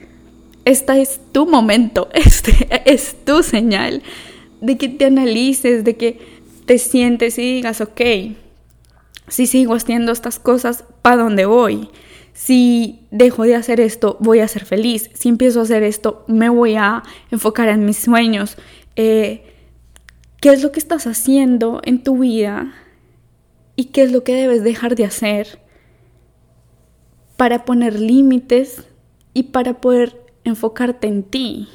Esta 0.64 0.98
es 0.98 1.20
tu 1.32 1.46
momento, 1.46 2.08
este 2.14 2.68
es 2.84 3.16
tu 3.24 3.42
señal 3.42 4.02
de 4.60 4.78
que 4.78 4.88
te 4.88 5.06
analices, 5.06 5.84
de 5.84 5.96
que 5.96 6.20
te 6.66 6.78
sientes 6.78 7.38
y 7.38 7.42
digas, 7.54 7.80
ok, 7.80 8.00
si 9.28 9.46
sigo 9.46 9.74
haciendo 9.74 10.12
estas 10.12 10.38
cosas, 10.38 10.84
¿para 11.02 11.16
dónde 11.16 11.46
voy? 11.46 11.88
Si 12.32 13.06
dejo 13.10 13.44
de 13.44 13.54
hacer 13.54 13.80
esto, 13.80 14.16
voy 14.20 14.40
a 14.40 14.48
ser 14.48 14.64
feliz. 14.64 15.10
Si 15.14 15.28
empiezo 15.28 15.60
a 15.60 15.64
hacer 15.64 15.82
esto, 15.82 16.24
me 16.28 16.48
voy 16.48 16.74
a 16.76 17.02
enfocar 17.30 17.68
en 17.68 17.84
mis 17.84 17.98
sueños. 17.98 18.56
Eh, 18.96 19.44
qué 20.40 20.50
es 20.50 20.62
lo 20.62 20.72
que 20.72 20.80
estás 20.80 21.06
haciendo 21.06 21.80
en 21.84 22.02
tu 22.02 22.18
vida 22.18 22.72
y 23.76 23.86
qué 23.86 24.02
es 24.02 24.12
lo 24.12 24.24
que 24.24 24.34
debes 24.34 24.64
dejar 24.64 24.96
de 24.96 25.04
hacer 25.04 25.60
para 27.36 27.64
poner 27.64 27.98
límites 27.98 28.84
y 29.34 29.44
para 29.44 29.80
poder 29.80 30.22
enfocarte 30.44 31.06
en 31.06 31.22
ti. 31.22 31.68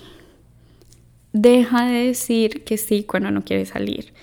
Deja 1.33 1.85
de 1.85 2.07
decir 2.07 2.63
que 2.63 2.77
sí 2.77 3.03
cuando 3.03 3.31
no 3.31 3.43
quieres 3.43 3.69
salir. 3.69 4.13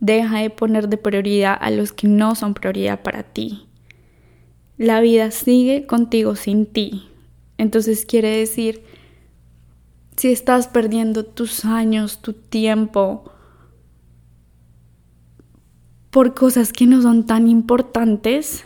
Deja 0.00 0.40
de 0.40 0.50
poner 0.50 0.88
de 0.88 0.96
prioridad 0.96 1.56
a 1.60 1.70
los 1.70 1.92
que 1.92 2.06
no 2.06 2.34
son 2.34 2.54
prioridad 2.54 3.02
para 3.02 3.22
ti. 3.22 3.65
La 4.78 5.00
vida 5.00 5.30
sigue 5.30 5.86
contigo 5.86 6.36
sin 6.36 6.66
ti. 6.66 7.08
Entonces 7.58 8.04
quiere 8.04 8.36
decir, 8.36 8.82
si 10.16 10.32
estás 10.32 10.68
perdiendo 10.68 11.24
tus 11.24 11.64
años, 11.64 12.20
tu 12.20 12.32
tiempo, 12.32 13.30
por 16.10 16.34
cosas 16.34 16.72
que 16.72 16.86
no 16.86 17.02
son 17.02 17.26
tan 17.26 17.48
importantes, 17.48 18.64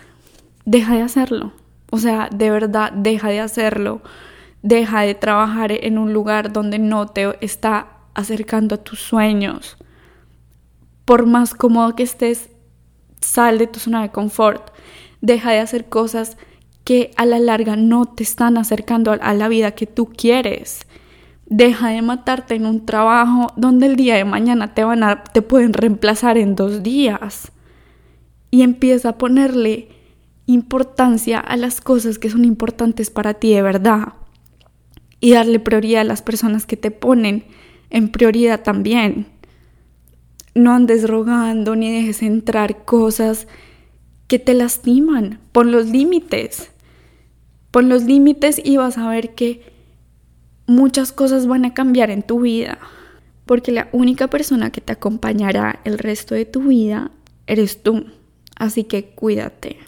deja 0.64 0.94
de 0.94 1.02
hacerlo. 1.02 1.52
O 1.90 1.98
sea, 1.98 2.28
de 2.32 2.50
verdad, 2.50 2.92
deja 2.92 3.28
de 3.28 3.40
hacerlo. 3.40 4.02
Deja 4.62 5.00
de 5.02 5.14
trabajar 5.14 5.72
en 5.72 5.98
un 5.98 6.12
lugar 6.12 6.52
donde 6.52 6.78
no 6.78 7.08
te 7.08 7.36
está 7.44 7.88
acercando 8.14 8.76
a 8.76 8.84
tus 8.84 9.00
sueños. 9.00 9.76
Por 11.04 11.26
más 11.26 11.54
cómodo 11.54 11.96
que 11.96 12.04
estés, 12.04 12.50
sal 13.20 13.58
de 13.58 13.66
tu 13.66 13.80
zona 13.80 14.02
de 14.02 14.10
confort. 14.10 14.69
Deja 15.20 15.50
de 15.50 15.58
hacer 15.60 15.88
cosas 15.88 16.36
que 16.84 17.10
a 17.16 17.26
la 17.26 17.38
larga 17.38 17.76
no 17.76 18.06
te 18.06 18.22
están 18.22 18.56
acercando 18.56 19.12
a 19.12 19.34
la 19.34 19.48
vida 19.48 19.72
que 19.72 19.86
tú 19.86 20.06
quieres. 20.06 20.86
Deja 21.46 21.88
de 21.88 22.02
matarte 22.02 22.54
en 22.54 22.66
un 22.66 22.86
trabajo 22.86 23.52
donde 23.56 23.86
el 23.86 23.96
día 23.96 24.16
de 24.16 24.24
mañana 24.24 24.74
te 24.74 24.84
van 24.84 25.02
a 25.02 25.24
te 25.24 25.42
pueden 25.42 25.72
reemplazar 25.72 26.38
en 26.38 26.56
dos 26.56 26.82
días. 26.82 27.52
Y 28.50 28.62
empieza 28.62 29.10
a 29.10 29.18
ponerle 29.18 29.88
importancia 30.46 31.38
a 31.38 31.56
las 31.56 31.80
cosas 31.80 32.18
que 32.18 32.30
son 32.30 32.44
importantes 32.44 33.10
para 33.10 33.34
ti 33.34 33.52
de 33.54 33.62
verdad. 33.62 34.14
Y 35.20 35.32
darle 35.32 35.60
prioridad 35.60 36.00
a 36.00 36.04
las 36.04 36.22
personas 36.22 36.66
que 36.66 36.76
te 36.76 36.90
ponen 36.90 37.44
en 37.90 38.08
prioridad 38.08 38.62
también. 38.62 39.26
No 40.54 40.72
andes 40.72 41.08
rogando 41.08 41.76
ni 41.76 41.92
dejes 41.92 42.22
entrar 42.22 42.84
cosas 42.84 43.46
que 44.30 44.38
te 44.38 44.54
lastiman. 44.54 45.40
Pon 45.50 45.72
los 45.72 45.86
límites. 45.86 46.70
Pon 47.72 47.88
los 47.88 48.04
límites 48.04 48.60
y 48.62 48.76
vas 48.76 48.96
a 48.96 49.08
ver 49.08 49.34
que 49.34 49.60
muchas 50.66 51.10
cosas 51.10 51.48
van 51.48 51.64
a 51.64 51.74
cambiar 51.74 52.10
en 52.10 52.22
tu 52.22 52.42
vida. 52.42 52.78
Porque 53.44 53.72
la 53.72 53.88
única 53.90 54.28
persona 54.28 54.70
que 54.70 54.80
te 54.80 54.92
acompañará 54.92 55.80
el 55.84 55.98
resto 55.98 56.36
de 56.36 56.44
tu 56.44 56.62
vida 56.62 57.10
eres 57.48 57.82
tú. 57.82 58.06
Así 58.54 58.84
que 58.84 59.06
cuídate. 59.06 59.78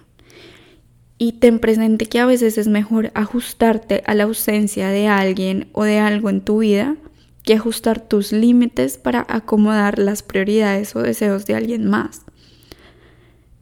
Y 1.18 1.34
ten 1.34 1.60
presente 1.60 2.06
que 2.06 2.18
a 2.18 2.26
veces 2.26 2.58
es 2.58 2.66
mejor 2.66 3.12
ajustarte 3.14 4.02
a 4.06 4.14
la 4.16 4.24
ausencia 4.24 4.88
de 4.88 5.06
alguien 5.06 5.68
o 5.70 5.84
de 5.84 6.00
algo 6.00 6.30
en 6.30 6.40
tu 6.40 6.58
vida 6.58 6.96
que 7.44 7.54
ajustar 7.54 8.00
tus 8.00 8.32
límites 8.32 8.98
para 8.98 9.24
acomodar 9.28 10.00
las 10.00 10.24
prioridades 10.24 10.96
o 10.96 11.00
deseos 11.00 11.46
de 11.46 11.54
alguien 11.54 11.88
más. 11.88 12.22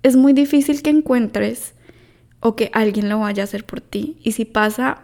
Es 0.03 0.17
muy 0.17 0.33
difícil 0.33 0.83
que 0.83 0.91
encuentres 0.91 1.75
o 2.41 2.57
que 2.57 2.71
alguien 2.73 3.09
lo 3.09 3.21
vaya 3.21 3.43
a 3.43 3.45
hacer 3.45 3.65
por 3.65 3.81
ti. 3.81 4.17
Y 4.23 4.33
si 4.33 4.45
pasa, 4.45 5.03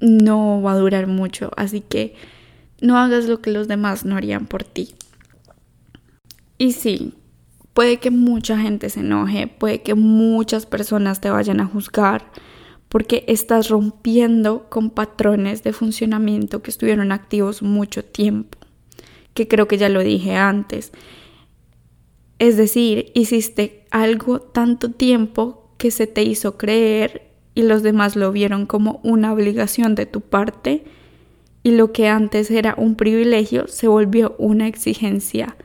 no 0.00 0.60
va 0.62 0.72
a 0.72 0.78
durar 0.78 1.06
mucho. 1.06 1.50
Así 1.56 1.80
que 1.80 2.14
no 2.80 2.98
hagas 2.98 3.26
lo 3.26 3.40
que 3.40 3.52
los 3.52 3.68
demás 3.68 4.04
no 4.04 4.16
harían 4.16 4.46
por 4.46 4.64
ti. 4.64 4.94
Y 6.58 6.72
sí, 6.72 7.14
puede 7.74 7.98
que 7.98 8.10
mucha 8.10 8.58
gente 8.58 8.88
se 8.88 9.00
enoje, 9.00 9.46
puede 9.46 9.82
que 9.82 9.94
muchas 9.94 10.66
personas 10.66 11.20
te 11.20 11.30
vayan 11.30 11.60
a 11.60 11.66
juzgar 11.66 12.30
porque 12.88 13.24
estás 13.26 13.68
rompiendo 13.68 14.68
con 14.70 14.90
patrones 14.90 15.62
de 15.62 15.72
funcionamiento 15.72 16.62
que 16.62 16.70
estuvieron 16.70 17.12
activos 17.12 17.62
mucho 17.62 18.04
tiempo, 18.04 18.58
que 19.34 19.48
creo 19.48 19.68
que 19.68 19.76
ya 19.76 19.88
lo 19.88 20.00
dije 20.00 20.36
antes. 20.36 20.92
Es 22.38 22.56
decir, 22.56 23.10
hiciste 23.14 23.84
algo 23.90 24.40
tanto 24.40 24.90
tiempo 24.90 25.70
que 25.78 25.90
se 25.90 26.06
te 26.06 26.22
hizo 26.22 26.58
creer 26.58 27.30
y 27.54 27.62
los 27.62 27.82
demás 27.82 28.16
lo 28.16 28.32
vieron 28.32 28.66
como 28.66 29.00
una 29.02 29.32
obligación 29.32 29.94
de 29.94 30.06
tu 30.06 30.20
parte 30.20 30.84
y 31.62 31.70
lo 31.72 31.92
que 31.92 32.08
antes 32.08 32.50
era 32.50 32.74
un 32.76 32.94
privilegio 32.94 33.66
se 33.66 33.88
volvió 33.88 34.36
una 34.38 34.68
exigencia 34.68 35.56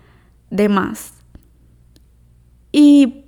de 0.50 0.70
más. 0.70 1.14
Y 2.72 3.26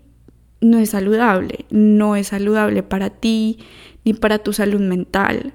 no 0.62 0.80
es 0.80 0.92
saludable, 0.92 1.66
no 1.70 2.16
es 2.16 2.28
saludable 2.28 2.82
para 2.82 3.10
ti 3.10 3.60
ni 4.06 4.14
para 4.14 4.40
tu 4.40 4.54
salud 4.54 4.80
mental. 4.80 5.54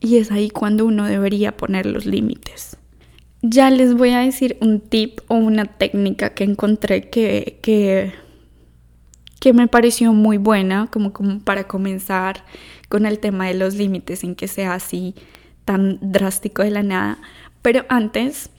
Y 0.00 0.16
es 0.16 0.32
ahí 0.32 0.50
cuando 0.50 0.86
uno 0.86 1.06
debería 1.06 1.56
poner 1.56 1.86
los 1.86 2.06
límites. 2.06 2.76
Ya 3.42 3.70
les 3.70 3.94
voy 3.94 4.10
a 4.10 4.20
decir 4.20 4.56
un 4.60 4.78
tip 4.78 5.18
o 5.26 5.34
una 5.34 5.64
técnica 5.64 6.30
que 6.30 6.44
encontré 6.44 7.10
que, 7.10 7.58
que, 7.60 8.12
que 9.40 9.52
me 9.52 9.66
pareció 9.66 10.12
muy 10.12 10.36
buena, 10.36 10.86
como, 10.92 11.12
como 11.12 11.40
para 11.40 11.64
comenzar 11.64 12.44
con 12.88 13.04
el 13.04 13.18
tema 13.18 13.48
de 13.48 13.54
los 13.54 13.74
límites 13.74 14.20
sin 14.20 14.36
que 14.36 14.46
sea 14.46 14.74
así 14.74 15.16
tan 15.64 15.98
drástico 16.00 16.62
de 16.62 16.70
la 16.70 16.84
nada. 16.84 17.18
Pero 17.62 17.84
antes 17.88 18.50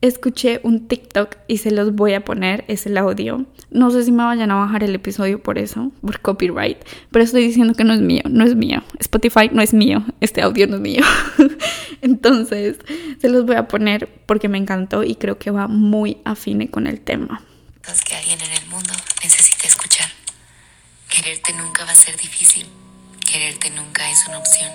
escuché 0.00 0.60
un 0.62 0.88
TikTok 0.88 1.36
y 1.46 1.58
se 1.58 1.70
los 1.70 1.94
voy 1.94 2.14
a 2.14 2.24
poner, 2.24 2.64
es 2.68 2.86
el 2.86 2.96
audio. 2.96 3.44
No 3.70 3.90
sé 3.90 4.04
si 4.04 4.12
me 4.12 4.24
vayan 4.24 4.50
a 4.50 4.56
bajar 4.56 4.82
el 4.82 4.94
episodio 4.94 5.42
por 5.42 5.58
eso, 5.58 5.92
por 6.00 6.20
copyright, 6.20 6.78
pero 7.10 7.24
estoy 7.24 7.46
diciendo 7.46 7.74
que 7.74 7.84
no 7.84 7.92
es 7.92 8.00
mío, 8.00 8.22
no 8.28 8.44
es 8.44 8.54
mío. 8.54 8.82
Spotify 8.98 9.50
no 9.52 9.62
es 9.62 9.74
mío, 9.74 10.04
este 10.20 10.42
audio 10.42 10.66
no 10.66 10.76
es 10.76 10.82
mío. 10.82 11.04
Entonces, 12.00 12.78
se 13.20 13.28
los 13.28 13.44
voy 13.44 13.56
a 13.56 13.68
poner 13.68 14.08
porque 14.26 14.48
me 14.48 14.58
encantó 14.58 15.04
y 15.04 15.16
creo 15.16 15.38
que 15.38 15.50
va 15.50 15.68
muy 15.68 16.18
afine 16.24 16.70
con 16.70 16.86
el 16.86 17.00
tema. 17.00 17.42
Que 18.06 18.14
alguien 18.14 18.40
en 18.40 18.52
el 18.52 18.66
mundo 18.68 18.92
necesita 19.22 19.66
escuchar. 19.66 20.08
Quererte 21.08 21.52
nunca 21.54 21.84
va 21.84 21.90
a 21.90 21.94
ser 21.94 22.16
difícil. 22.16 22.66
Quererte 23.30 23.70
nunca 23.70 24.08
es 24.10 24.26
una 24.28 24.38
opción. 24.38 24.70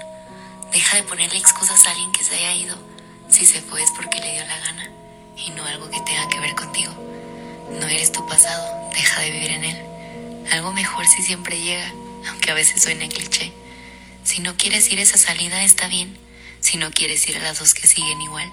Deja 0.73 0.97
de 0.97 1.03
ponerle 1.03 1.37
excusas 1.37 1.87
a 1.87 1.91
alguien 1.91 2.11
que 2.11 2.23
se 2.25 2.35
haya 2.35 2.55
ido. 2.55 2.75
Si 3.29 3.45
se 3.45 3.61
fue 3.61 3.81
es 3.81 3.91
porque 3.95 4.19
le 4.19 4.33
dio 4.33 4.41
la 4.45 4.59
gana 4.59 5.04
y 5.37 5.51
no 5.51 5.65
algo 5.65 5.89
que 5.89 6.01
tenga 6.01 6.27
que 6.29 6.39
ver 6.39 6.55
contigo. 6.55 6.93
No 7.79 7.87
eres 7.87 8.11
tu 8.11 8.25
pasado, 8.27 8.89
deja 8.93 9.21
de 9.21 9.31
vivir 9.31 9.51
en 9.51 9.63
él. 9.65 9.85
Algo 10.51 10.71
mejor 10.71 11.05
si 11.07 11.23
siempre 11.23 11.59
llega, 11.59 11.91
aunque 12.29 12.51
a 12.51 12.53
veces 12.53 12.83
suene 12.83 13.09
cliché. 13.09 13.51
Si 14.23 14.41
no 14.41 14.55
quieres 14.57 14.91
ir 14.91 14.99
a 14.99 15.03
esa 15.03 15.17
salida, 15.17 15.63
está 15.63 15.87
bien. 15.87 16.17
Si 16.59 16.77
no 16.77 16.91
quieres 16.91 17.27
ir 17.29 17.37
a 17.37 17.43
las 17.43 17.59
dos 17.59 17.73
que 17.73 17.87
siguen 17.87 18.21
igual, 18.21 18.51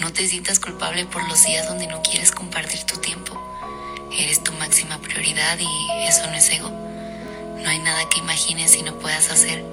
no 0.00 0.12
te 0.12 0.26
sientas 0.28 0.60
culpable 0.60 1.06
por 1.06 1.26
los 1.28 1.44
días 1.44 1.66
donde 1.68 1.86
no 1.86 2.02
quieres 2.02 2.32
compartir 2.32 2.84
tu 2.84 2.98
tiempo. 2.98 3.40
Eres 4.12 4.42
tu 4.42 4.52
máxima 4.52 5.00
prioridad 5.00 5.58
y 5.58 6.06
eso 6.06 6.26
no 6.26 6.34
es 6.34 6.48
ego. 6.50 6.68
No 6.68 7.68
hay 7.68 7.78
nada 7.78 8.08
que 8.08 8.20
imagines 8.20 8.76
y 8.76 8.82
no 8.82 8.98
puedas 8.98 9.30
hacer. 9.30 9.64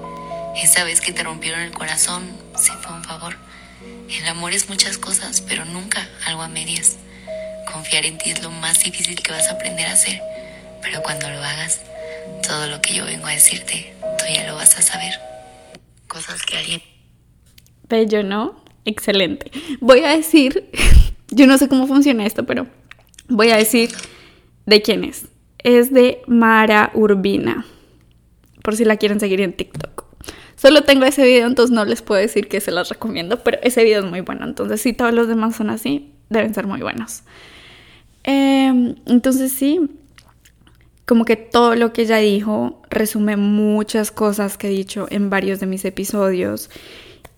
Esa 0.56 0.84
vez 0.84 1.02
que 1.02 1.14
te 1.14 1.24
rompieron 1.24 1.62
el 1.62 1.72
corazón, 1.72 2.30
sí 2.58 2.72
fue 2.82 2.94
un 2.94 3.04
favor. 3.04 3.38
El 4.10 4.26
amor 4.28 4.54
es 4.54 4.70
muchas 4.70 4.98
cosas, 4.98 5.42
pero 5.42 5.66
nunca 5.66 6.08
algo 6.26 6.42
a 6.42 6.48
medias. 6.48 6.98
Confiar 7.72 8.06
en 8.06 8.18
ti 8.18 8.30
es 8.30 8.42
lo 8.42 8.52
más 8.52 8.82
difícil 8.82 9.22
que 9.22 9.32
vas 9.32 9.50
a 9.50 9.54
aprender 9.56 9.86
a 9.86 9.92
hacer, 9.92 10.22
pero 10.82 11.04
cuando 11.04 11.30
lo 11.30 11.38
hagas, 11.44 11.82
todo 12.48 12.68
lo 12.68 12.82
que 12.82 12.96
yo 12.96 13.06
vengo 13.06 13.28
a 13.28 13.32
decirte, 13.32 13.94
tú 14.18 14.26
ya 14.34 14.48
lo 14.48 14.56
vas 14.56 14.78
a 14.78 14.82
saber. 14.82 15.14
Cosas 16.08 16.42
que 16.44 16.58
alguien... 16.58 16.82
Bello, 17.90 18.24
¿no? 18.24 18.64
Excelente. 18.86 19.52
Voy 19.82 20.06
a 20.06 20.16
decir, 20.16 20.70
yo 21.30 21.46
no 21.46 21.58
sé 21.58 21.68
cómo 21.68 21.86
funciona 21.86 22.26
esto, 22.26 22.46
pero 22.46 22.68
voy 23.28 23.50
a 23.50 23.58
decir 23.58 23.92
de 24.66 24.82
quién 24.82 25.04
es. 25.04 25.26
Es 25.60 25.92
de 25.92 26.22
Mara 26.28 26.92
Urbina, 26.94 27.66
por 28.64 28.78
si 28.78 28.86
la 28.86 28.96
quieren 28.96 29.20
seguir 29.20 29.42
en 29.42 29.52
TikTok. 29.52 30.07
Solo 30.58 30.82
tengo 30.82 31.06
ese 31.06 31.24
video, 31.24 31.46
entonces 31.46 31.74
no 31.74 31.86
les 31.86 32.02
puedo 32.02 32.20
decir 32.20 32.48
que 32.48 32.60
se 32.60 32.72
los 32.72 32.90
recomiendo, 32.90 33.44
pero 33.44 33.60
ese 33.62 33.84
video 33.84 34.04
es 34.04 34.10
muy 34.10 34.22
bueno. 34.22 34.44
Entonces, 34.44 34.82
si 34.82 34.92
todos 34.92 35.14
los 35.14 35.28
demás 35.28 35.56
son 35.56 35.70
así, 35.70 36.12
deben 36.30 36.54
ser 36.56 36.66
muy 36.66 36.82
buenos. 36.82 37.22
Em, 38.24 38.96
entonces, 39.06 39.52
sí, 39.52 39.80
como 41.06 41.26
que 41.26 41.36
todo 41.36 41.76
lo 41.76 41.94
que 41.94 42.02
ella 42.02 42.18
dijo 42.18 42.82
resume 42.90 43.38
muchas 43.38 44.12
cosas 44.12 44.58
que 44.58 44.68
he 44.68 44.72
dicho 44.72 45.06
en 45.12 45.30
varios 45.30 45.60
de 45.60 45.68
mis 45.68 45.86
episodios. 45.86 46.72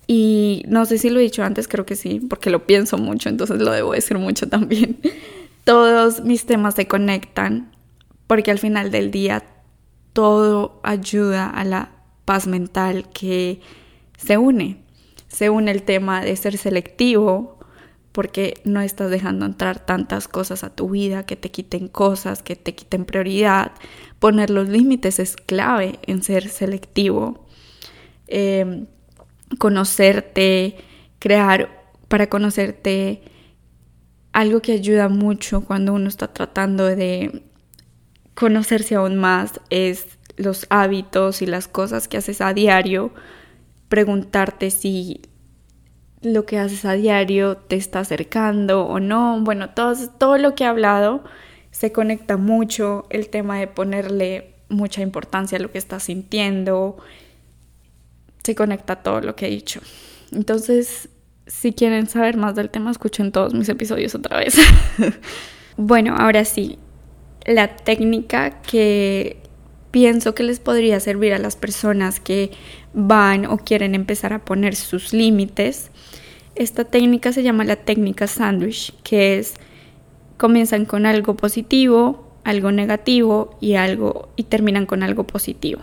Y 0.07 0.63
no 0.67 0.85
sé 0.85 0.97
si 0.97 1.09
lo 1.09 1.19
he 1.19 1.23
dicho 1.23 1.43
antes, 1.43 1.67
creo 1.67 1.85
que 1.85 1.97
sí, 1.97 2.21
porque 2.29 2.49
lo 2.49 2.65
pienso 2.65 2.97
mucho, 2.97 3.27
entonces 3.27 3.61
lo 3.61 3.71
debo 3.71 3.91
decir 3.91 4.17
mucho 4.17 4.47
también. 4.47 4.97
Todos 5.65 6.23
mis 6.23 6.45
temas 6.45 6.75
se 6.75 6.87
conectan, 6.87 7.75
porque 8.27 8.49
al 8.49 8.59
final 8.59 8.91
del 8.91 9.11
día 9.11 9.43
todo 10.13 10.79
ayuda 10.83 11.47
a 11.47 11.63
la 11.63 11.98
paz 12.29 12.45
mental 12.45 13.09
que 13.09 13.59
se 14.15 14.37
une. 14.37 14.83
Se 15.29 15.49
une 15.49 15.71
el 15.71 15.81
tema 15.81 16.21
de 16.21 16.35
ser 16.35 16.59
selectivo 16.59 17.57
porque 18.11 18.53
no 18.65 18.81
estás 18.81 19.09
dejando 19.09 19.47
entrar 19.47 19.83
tantas 19.83 20.27
cosas 20.27 20.63
a 20.63 20.69
tu 20.69 20.91
vida 20.91 21.25
que 21.25 21.35
te 21.35 21.49
quiten 21.49 21.87
cosas, 21.87 22.43
que 22.43 22.55
te 22.55 22.75
quiten 22.75 23.05
prioridad. 23.05 23.71
Poner 24.19 24.51
los 24.51 24.69
límites 24.69 25.17
es 25.17 25.37
clave 25.37 25.97
en 26.05 26.21
ser 26.21 26.49
selectivo. 26.49 27.47
Em, 28.27 28.85
conocerte, 29.57 30.75
crear 31.17 31.91
para 32.09 32.29
conocerte 32.29 33.23
algo 34.33 34.61
que 34.61 34.73
ayuda 34.73 35.09
mucho 35.09 35.61
cuando 35.61 35.93
uno 35.93 36.07
está 36.07 36.31
tratando 36.31 36.85
de 36.85 37.41
conocerse 38.35 38.93
aún 38.93 39.15
más 39.15 39.59
es 39.71 40.18
los 40.39 40.65
hábitos 40.69 41.41
y 41.41 41.45
las 41.45 41.67
cosas 41.67 42.07
que 42.07 42.17
haces 42.17 42.41
a 42.41 42.53
diario, 42.53 43.11
preguntarte 43.89 44.71
si 44.71 45.21
lo 46.21 46.45
que 46.45 46.57
haces 46.57 46.85
a 46.85 46.93
diario 46.93 47.57
te 47.57 47.75
está 47.75 47.99
acercando 47.99 48.85
o 48.85 48.99
no. 48.99 49.39
Bueno, 49.41 49.71
todo, 49.71 49.95
todo 50.17 50.37
lo 50.37 50.55
que 50.55 50.63
he 50.63 50.67
hablado 50.67 51.23
se 51.71 51.91
conecta 51.91 52.37
mucho, 52.37 53.05
el 53.09 53.29
tema 53.29 53.59
de 53.59 53.67
ponerle 53.67 54.55
mucha 54.69 55.01
importancia 55.01 55.57
a 55.57 55.61
lo 55.61 55.71
que 55.71 55.77
estás 55.77 56.03
sintiendo, 56.03 56.97
se 58.43 58.55
conecta 58.55 58.97
todo 58.97 59.21
lo 59.21 59.35
que 59.35 59.47
he 59.47 59.49
dicho. 59.49 59.81
Entonces, 60.31 61.09
si 61.47 61.73
quieren 61.73 62.07
saber 62.07 62.37
más 62.37 62.55
del 62.55 62.69
tema, 62.69 62.91
escuchen 62.91 63.31
todos 63.31 63.53
mis 63.53 63.67
episodios 63.67 64.15
otra 64.15 64.37
vez. 64.37 64.55
bueno, 65.77 66.15
ahora 66.17 66.45
sí, 66.45 66.79
la 67.45 67.75
técnica 67.75 68.61
que 68.61 69.38
pienso 69.91 70.35
que 70.35 70.43
les 70.43 70.59
podría 70.59 70.99
servir 70.99 71.33
a 71.33 71.39
las 71.39 71.55
personas 71.55 72.19
que 72.19 72.51
van 72.93 73.45
o 73.45 73.57
quieren 73.57 73.95
empezar 73.95 74.33
a 74.33 74.45
poner 74.45 74.75
sus 74.75 75.13
límites. 75.13 75.91
Esta 76.55 76.83
técnica 76.83 77.31
se 77.33 77.43
llama 77.43 77.63
la 77.63 77.77
técnica 77.77 78.27
sandwich, 78.27 78.93
que 79.03 79.39
es 79.39 79.55
comienzan 80.37 80.85
con 80.85 81.05
algo 81.05 81.35
positivo, 81.35 82.29
algo 82.43 82.71
negativo 82.71 83.57
y 83.59 83.75
algo 83.75 84.29
y 84.35 84.43
terminan 84.43 84.85
con 84.85 85.03
algo 85.03 85.25
positivo. 85.25 85.81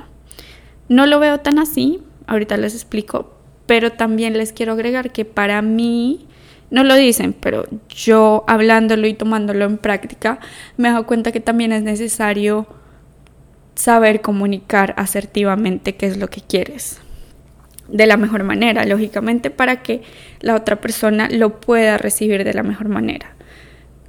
No 0.89 1.07
lo 1.07 1.19
veo 1.21 1.39
tan 1.41 1.59
así, 1.59 2.01
ahorita 2.27 2.57
les 2.57 2.75
explico, 2.75 3.35
pero 3.67 3.93
también 3.93 4.37
les 4.39 4.53
quiero 4.53 4.73
agregar 4.73 5.13
que 5.13 5.25
para 5.25 5.61
mí, 5.63 6.27
no 6.71 6.85
lo 6.85 6.95
dicen, 6.95 7.33
pero 7.33 7.65
yo 7.89 8.45
hablándolo 8.47 9.07
y 9.07 9.15
tomándolo 9.15 9.65
en 9.65 9.79
práctica, 9.79 10.39
me 10.77 10.89
he 10.89 10.93
dado 10.93 11.07
cuenta 11.07 11.33
que 11.33 11.41
también 11.41 11.73
es 11.73 11.83
necesario 11.83 12.67
saber 13.77 14.21
comunicar 14.21 14.95
asertivamente 14.97 15.95
qué 15.95 16.07
es 16.07 16.17
lo 16.17 16.29
que 16.29 16.41
quieres. 16.41 17.01
De 17.89 18.07
la 18.07 18.17
mejor 18.17 18.43
manera, 18.43 18.85
lógicamente, 18.85 19.51
para 19.51 19.83
que 19.83 20.03
la 20.41 20.57
otra 20.57 20.81
persona 20.81 21.29
lo 21.31 21.61
pueda 21.61 21.99
recibir 21.99 22.43
de 22.43 22.55
la 22.55 22.65
mejor 22.65 22.89
manera. 22.89 23.37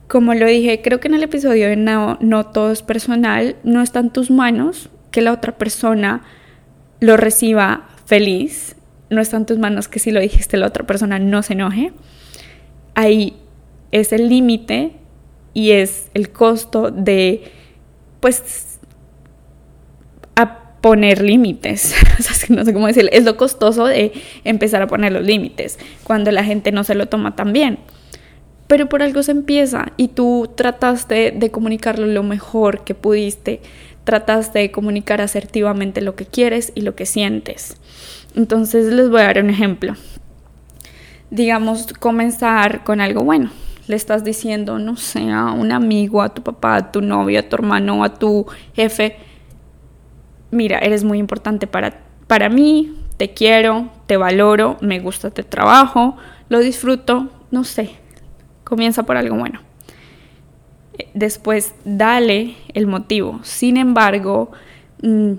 Como 0.08 0.34
lo 0.34 0.48
dije, 0.48 0.82
creo 0.82 1.00
que 1.00 1.10
en 1.10 1.14
el 1.14 1.24
episodio 1.24 1.68
de 1.68 1.76
No, 1.76 2.18
no 2.20 2.48
todo 2.48 2.72
es 2.72 2.82
personal, 2.82 3.58
no 3.64 3.84
está 3.84 4.00
en 4.00 4.10
tus 4.10 4.32
manos 4.32 4.90
que 5.12 5.22
la 5.22 5.32
otra 5.32 5.58
persona 5.58 6.24
lo 7.00 7.18
reciba 7.18 7.90
feliz 8.06 8.78
no 9.10 9.22
está 9.22 9.38
en 9.38 9.46
tus 9.46 9.58
manos 9.58 9.88
que 9.88 10.00
si 10.00 10.12
lo 10.12 10.20
dijiste 10.20 10.58
la 10.58 10.68
otra 10.68 10.86
persona 10.86 11.20
no 11.20 11.44
se 11.44 11.54
enoje. 11.54 11.94
Ahí 12.96 13.38
es 13.92 14.12
el 14.12 14.30
límite 14.30 14.94
y 15.54 15.72
es 15.72 16.10
el 16.14 16.30
costo 16.32 16.92
de, 16.92 17.44
pues, 18.20 18.77
poner 20.88 21.22
límites. 21.22 21.94
no 22.50 22.64
sé 22.64 22.74
cómo 22.74 22.88
decirlo. 22.88 23.10
Es 23.12 23.26
lo 23.26 23.36
costoso 23.36 23.86
de 23.86 24.14
empezar 24.46 24.82
a 24.82 24.88
poner 24.88 25.12
los 25.12 25.24
límites 25.24 25.78
cuando 26.04 26.32
la 26.32 26.44
gente 26.44 26.72
no 26.72 26.84
se 26.84 26.96
lo 26.96 27.08
toma 27.08 27.36
tan 27.36 27.52
bien. 27.52 27.80
Pero 28.68 28.88
por 28.88 29.02
algo 29.02 29.22
se 29.22 29.32
empieza 29.32 29.92
y 29.98 30.10
tú 30.10 30.50
trataste 30.56 31.32
de 31.32 31.52
comunicarlo 31.52 32.08
lo 32.08 32.24
mejor 32.24 32.84
que 32.86 32.96
pudiste, 32.96 33.62
trataste 34.06 34.60
de 34.60 34.72
comunicar 34.72 35.20
asertivamente 35.22 36.02
lo 36.02 36.16
que 36.16 36.26
quieres 36.26 36.72
y 36.74 36.82
lo 36.82 36.96
que 36.96 37.06
sientes. 37.06 37.78
Entonces 38.36 38.92
les 38.94 39.10
voy 39.10 39.22
a 39.22 39.26
dar 39.26 39.44
un 39.44 39.50
ejemplo. 39.50 39.94
Digamos, 41.30 41.88
comenzar 42.00 42.86
con 42.86 43.02
algo 43.02 43.24
bueno. 43.24 43.52
Le 43.88 43.96
estás 43.96 44.24
diciendo, 44.24 44.80
no 44.80 44.96
sé, 44.98 45.32
a 45.32 45.52
un 45.52 45.72
amigo, 45.72 46.22
a 46.22 46.34
tu 46.34 46.44
papá, 46.44 46.76
a 46.76 46.92
tu 46.92 47.02
novio, 47.02 47.40
a 47.40 47.44
tu 47.44 47.56
hermano, 47.56 48.04
a 48.04 48.14
tu 48.14 48.46
jefe, 48.74 49.18
mira, 50.52 50.80
eres 50.80 51.04
muy 51.04 51.18
importante 51.18 51.68
para, 51.68 52.00
para 52.28 52.50
mí, 52.50 52.96
te 53.18 53.34
quiero, 53.34 53.90
te 54.06 54.18
valoro, 54.18 54.78
me 54.82 55.00
gusta 55.00 55.32
tu 55.32 55.44
trabajo, 55.44 56.18
lo 56.50 56.60
disfruto, 56.60 57.30
no 57.52 57.64
sé, 57.64 57.92
comienza 58.64 59.04
por 59.04 59.18
algo 59.18 59.36
bueno. 59.36 59.62
Después, 61.14 61.76
dale 61.86 62.56
el 62.74 62.88
motivo. 62.88 63.40
Sin 63.44 63.78
embargo, 63.78 64.52
mm, 65.04 65.34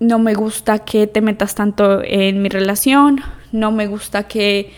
no 0.00 0.18
me 0.18 0.34
gusta 0.34 0.80
que 0.80 1.06
te 1.06 1.20
metas 1.20 1.54
tanto 1.54 2.02
en 2.04 2.42
mi 2.42 2.48
relación, 2.48 3.20
no 3.52 3.70
me 3.70 3.86
gusta 3.86 4.26
que 4.26 4.72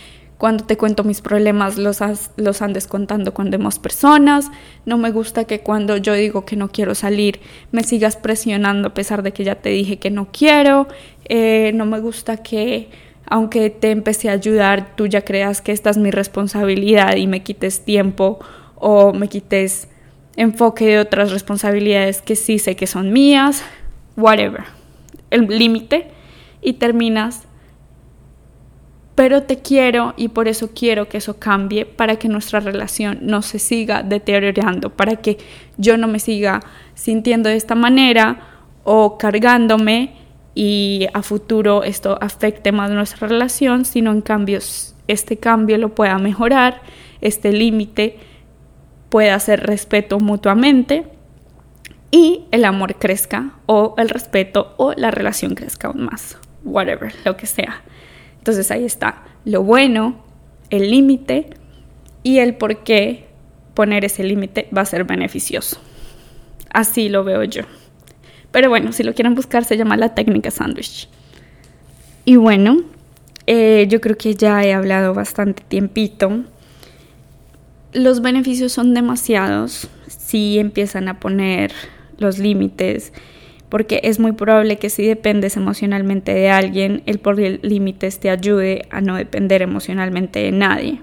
cuando 0.44 0.64
te 0.64 0.76
cuento 0.76 1.04
mis 1.04 1.22
problemas 1.22 1.78
los, 1.78 2.02
los 2.36 2.60
andes 2.60 2.86
contando 2.86 3.32
con 3.32 3.50
demás 3.50 3.78
personas, 3.78 4.50
no 4.84 4.98
me 4.98 5.10
gusta 5.10 5.44
que 5.44 5.60
cuando 5.60 5.96
yo 5.96 6.12
digo 6.12 6.44
que 6.44 6.54
no 6.54 6.68
quiero 6.68 6.94
salir 6.94 7.40
me 7.72 7.82
sigas 7.82 8.18
presionando 8.18 8.88
a 8.88 8.92
pesar 8.92 9.22
de 9.22 9.32
que 9.32 9.42
ya 9.42 9.54
te 9.54 9.70
dije 9.70 9.98
que 9.98 10.10
no 10.10 10.28
quiero, 10.30 10.86
eh, 11.24 11.72
no 11.74 11.86
me 11.86 11.98
gusta 11.98 12.42
que 12.42 12.90
aunque 13.24 13.70
te 13.70 13.90
empecé 13.90 14.28
a 14.28 14.32
ayudar 14.32 14.94
tú 14.96 15.06
ya 15.06 15.22
creas 15.22 15.62
que 15.62 15.72
esta 15.72 15.88
es 15.88 15.96
mi 15.96 16.10
responsabilidad 16.10 17.16
y 17.16 17.26
me 17.26 17.42
quites 17.42 17.82
tiempo 17.82 18.38
o 18.74 19.14
me 19.14 19.28
quites 19.28 19.88
enfoque 20.36 20.84
de 20.84 20.98
otras 20.98 21.32
responsabilidades 21.32 22.20
que 22.20 22.36
sí 22.36 22.58
sé 22.58 22.76
que 22.76 22.86
son 22.86 23.14
mías, 23.14 23.64
whatever. 24.14 24.64
El 25.30 25.46
límite. 25.46 26.08
Y 26.60 26.74
terminas, 26.74 27.44
pero 29.14 29.44
te 29.44 29.58
quiero 29.58 30.14
y 30.16 30.28
por 30.28 30.48
eso 30.48 30.70
quiero 30.74 31.08
que 31.08 31.18
eso 31.18 31.38
cambie 31.38 31.86
para 31.86 32.16
que 32.16 32.28
nuestra 32.28 32.60
relación 32.60 33.18
no 33.22 33.42
se 33.42 33.58
siga 33.58 34.02
deteriorando, 34.02 34.90
para 34.90 35.16
que 35.16 35.38
yo 35.76 35.96
no 35.96 36.08
me 36.08 36.18
siga 36.18 36.60
sintiendo 36.94 37.48
de 37.48 37.56
esta 37.56 37.74
manera 37.74 38.48
o 38.82 39.16
cargándome 39.16 40.16
y 40.54 41.06
a 41.14 41.22
futuro 41.22 41.84
esto 41.84 42.18
afecte 42.20 42.72
más 42.72 42.90
nuestra 42.90 43.28
relación, 43.28 43.84
sino 43.84 44.10
en 44.10 44.20
cambio 44.20 44.58
este 45.06 45.36
cambio 45.36 45.78
lo 45.78 45.94
pueda 45.94 46.18
mejorar, 46.18 46.82
este 47.20 47.52
límite 47.52 48.18
pueda 49.10 49.38
ser 49.38 49.64
respeto 49.64 50.18
mutuamente 50.18 51.04
y 52.10 52.44
el 52.50 52.64
amor 52.64 52.96
crezca 52.96 53.52
o 53.66 53.94
el 53.98 54.08
respeto 54.08 54.74
o 54.76 54.92
la 54.92 55.10
relación 55.10 55.54
crezca 55.54 55.88
aún 55.88 56.04
más, 56.04 56.38
whatever, 56.64 57.14
lo 57.24 57.36
que 57.36 57.46
sea. 57.46 57.82
Entonces 58.44 58.70
ahí 58.70 58.84
está 58.84 59.22
lo 59.46 59.62
bueno, 59.62 60.16
el 60.68 60.90
límite 60.90 61.48
y 62.22 62.40
el 62.40 62.56
por 62.56 62.84
qué 62.84 63.24
poner 63.72 64.04
ese 64.04 64.22
límite 64.22 64.68
va 64.76 64.82
a 64.82 64.84
ser 64.84 65.04
beneficioso. 65.04 65.80
Así 66.70 67.08
lo 67.08 67.24
veo 67.24 67.42
yo. 67.44 67.62
Pero 68.50 68.68
bueno, 68.68 68.92
si 68.92 69.02
lo 69.02 69.14
quieren 69.14 69.34
buscar 69.34 69.64
se 69.64 69.78
llama 69.78 69.96
la 69.96 70.14
técnica 70.14 70.50
sandwich. 70.50 71.08
Y 72.26 72.36
bueno, 72.36 72.82
eh, 73.46 73.86
yo 73.88 74.02
creo 74.02 74.18
que 74.18 74.34
ya 74.34 74.62
he 74.62 74.74
hablado 74.74 75.14
bastante 75.14 75.62
tiempito. 75.66 76.44
Los 77.94 78.20
beneficios 78.20 78.72
son 78.72 78.92
demasiados 78.92 79.88
si 80.06 80.58
empiezan 80.58 81.08
a 81.08 81.18
poner 81.18 81.72
los 82.18 82.38
límites, 82.38 83.14
porque 83.74 83.98
es 84.04 84.20
muy 84.20 84.30
probable 84.30 84.76
que 84.76 84.88
si 84.88 85.04
dependes 85.04 85.56
emocionalmente 85.56 86.32
de 86.32 86.48
alguien, 86.48 87.02
el 87.06 87.18
por 87.18 87.40
límites 87.40 88.20
te 88.20 88.30
ayude 88.30 88.86
a 88.90 89.00
no 89.00 89.16
depender 89.16 89.62
emocionalmente 89.62 90.38
de 90.38 90.52
nadie. 90.52 91.00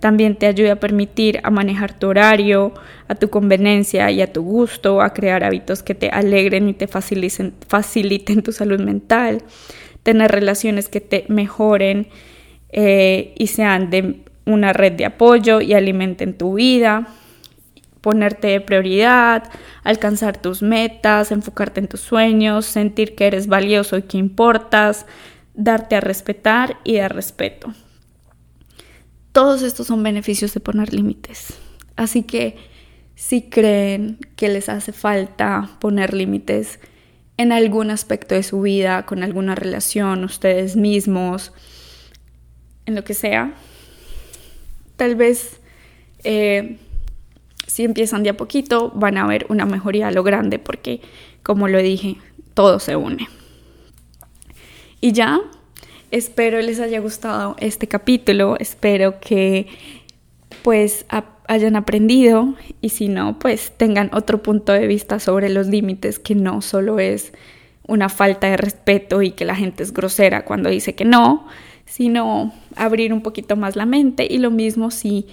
También 0.00 0.34
te 0.34 0.48
ayude 0.48 0.72
a 0.72 0.80
permitir 0.80 1.38
a 1.44 1.50
manejar 1.50 1.96
tu 1.96 2.08
horario, 2.08 2.74
a 3.06 3.14
tu 3.14 3.30
conveniencia 3.30 4.10
y 4.10 4.22
a 4.22 4.32
tu 4.32 4.42
gusto, 4.42 5.02
a 5.02 5.14
crear 5.14 5.44
hábitos 5.44 5.84
que 5.84 5.94
te 5.94 6.08
alegren 6.08 6.68
y 6.68 6.72
te 6.72 6.88
faciliten, 6.88 7.54
faciliten 7.68 8.42
tu 8.42 8.50
salud 8.50 8.80
mental, 8.80 9.44
tener 10.02 10.32
relaciones 10.32 10.88
que 10.88 11.00
te 11.00 11.26
mejoren 11.28 12.08
eh, 12.70 13.34
y 13.38 13.46
sean 13.46 13.90
de 13.90 14.16
una 14.46 14.72
red 14.72 14.94
de 14.94 15.04
apoyo 15.04 15.60
y 15.60 15.74
alimenten 15.74 16.36
tu 16.36 16.54
vida, 16.54 17.06
ponerte 18.04 18.48
de 18.48 18.60
prioridad, 18.60 19.50
alcanzar 19.82 20.36
tus 20.36 20.60
metas, 20.60 21.32
enfocarte 21.32 21.80
en 21.80 21.88
tus 21.88 22.00
sueños, 22.00 22.66
sentir 22.66 23.14
que 23.14 23.26
eres 23.26 23.46
valioso 23.46 23.96
y 23.96 24.02
que 24.02 24.18
importas, 24.18 25.06
darte 25.54 25.96
a 25.96 26.02
respetar 26.02 26.76
y 26.84 26.98
dar 26.98 27.14
respeto. 27.14 27.72
Todos 29.32 29.62
estos 29.62 29.86
son 29.86 30.02
beneficios 30.02 30.52
de 30.52 30.60
poner 30.60 30.92
límites. 30.92 31.54
Así 31.96 32.24
que 32.24 32.58
si 33.14 33.48
creen 33.48 34.18
que 34.36 34.50
les 34.50 34.68
hace 34.68 34.92
falta 34.92 35.70
poner 35.80 36.12
límites 36.12 36.80
en 37.38 37.52
algún 37.52 37.90
aspecto 37.90 38.34
de 38.34 38.42
su 38.42 38.60
vida, 38.60 39.06
con 39.06 39.22
alguna 39.22 39.54
relación, 39.54 40.24
ustedes 40.24 40.76
mismos, 40.76 41.54
en 42.84 42.96
lo 42.96 43.02
que 43.02 43.14
sea, 43.14 43.54
tal 44.96 45.16
vez 45.16 45.58
eh, 46.22 46.76
si 47.74 47.82
empiezan 47.82 48.22
de 48.22 48.30
a 48.30 48.36
poquito, 48.36 48.92
van 48.94 49.18
a 49.18 49.26
ver 49.26 49.46
una 49.48 49.66
mejoría 49.66 50.06
a 50.06 50.12
lo 50.12 50.22
grande 50.22 50.60
porque, 50.60 51.00
como 51.42 51.66
lo 51.66 51.78
dije, 51.78 52.18
todo 52.54 52.78
se 52.78 52.94
une. 52.94 53.28
Y 55.00 55.10
ya, 55.10 55.40
Espero 56.12 56.62
les 56.62 56.78
haya 56.78 57.00
gustado 57.00 57.56
este 57.58 57.88
capítulo, 57.88 58.56
espero 58.60 59.18
que 59.18 59.66
pues 60.62 61.06
hayan 61.48 61.74
aprendido 61.74 62.54
y 62.80 62.90
si 62.90 63.08
no, 63.08 63.40
pues 63.40 63.72
tengan 63.76 64.10
otro 64.12 64.40
punto 64.40 64.72
de 64.72 64.86
vista 64.86 65.18
sobre 65.18 65.48
los 65.48 65.66
límites 65.66 66.20
que 66.20 66.36
no 66.36 66.62
solo 66.62 67.00
es 67.00 67.32
una 67.88 68.08
falta 68.08 68.46
de 68.46 68.56
respeto 68.56 69.22
y 69.22 69.32
que 69.32 69.44
la 69.44 69.56
gente 69.56 69.82
es 69.82 69.92
grosera 69.92 70.44
cuando 70.44 70.70
dice 70.70 70.94
que 70.94 71.04
no, 71.04 71.48
sino 71.84 72.54
abrir 72.76 73.12
un 73.12 73.22
poquito 73.22 73.56
más 73.56 73.74
la 73.74 73.84
mente 73.84 74.28
y 74.30 74.38
lo 74.38 74.52
mismo 74.52 74.92
si, 74.92 75.26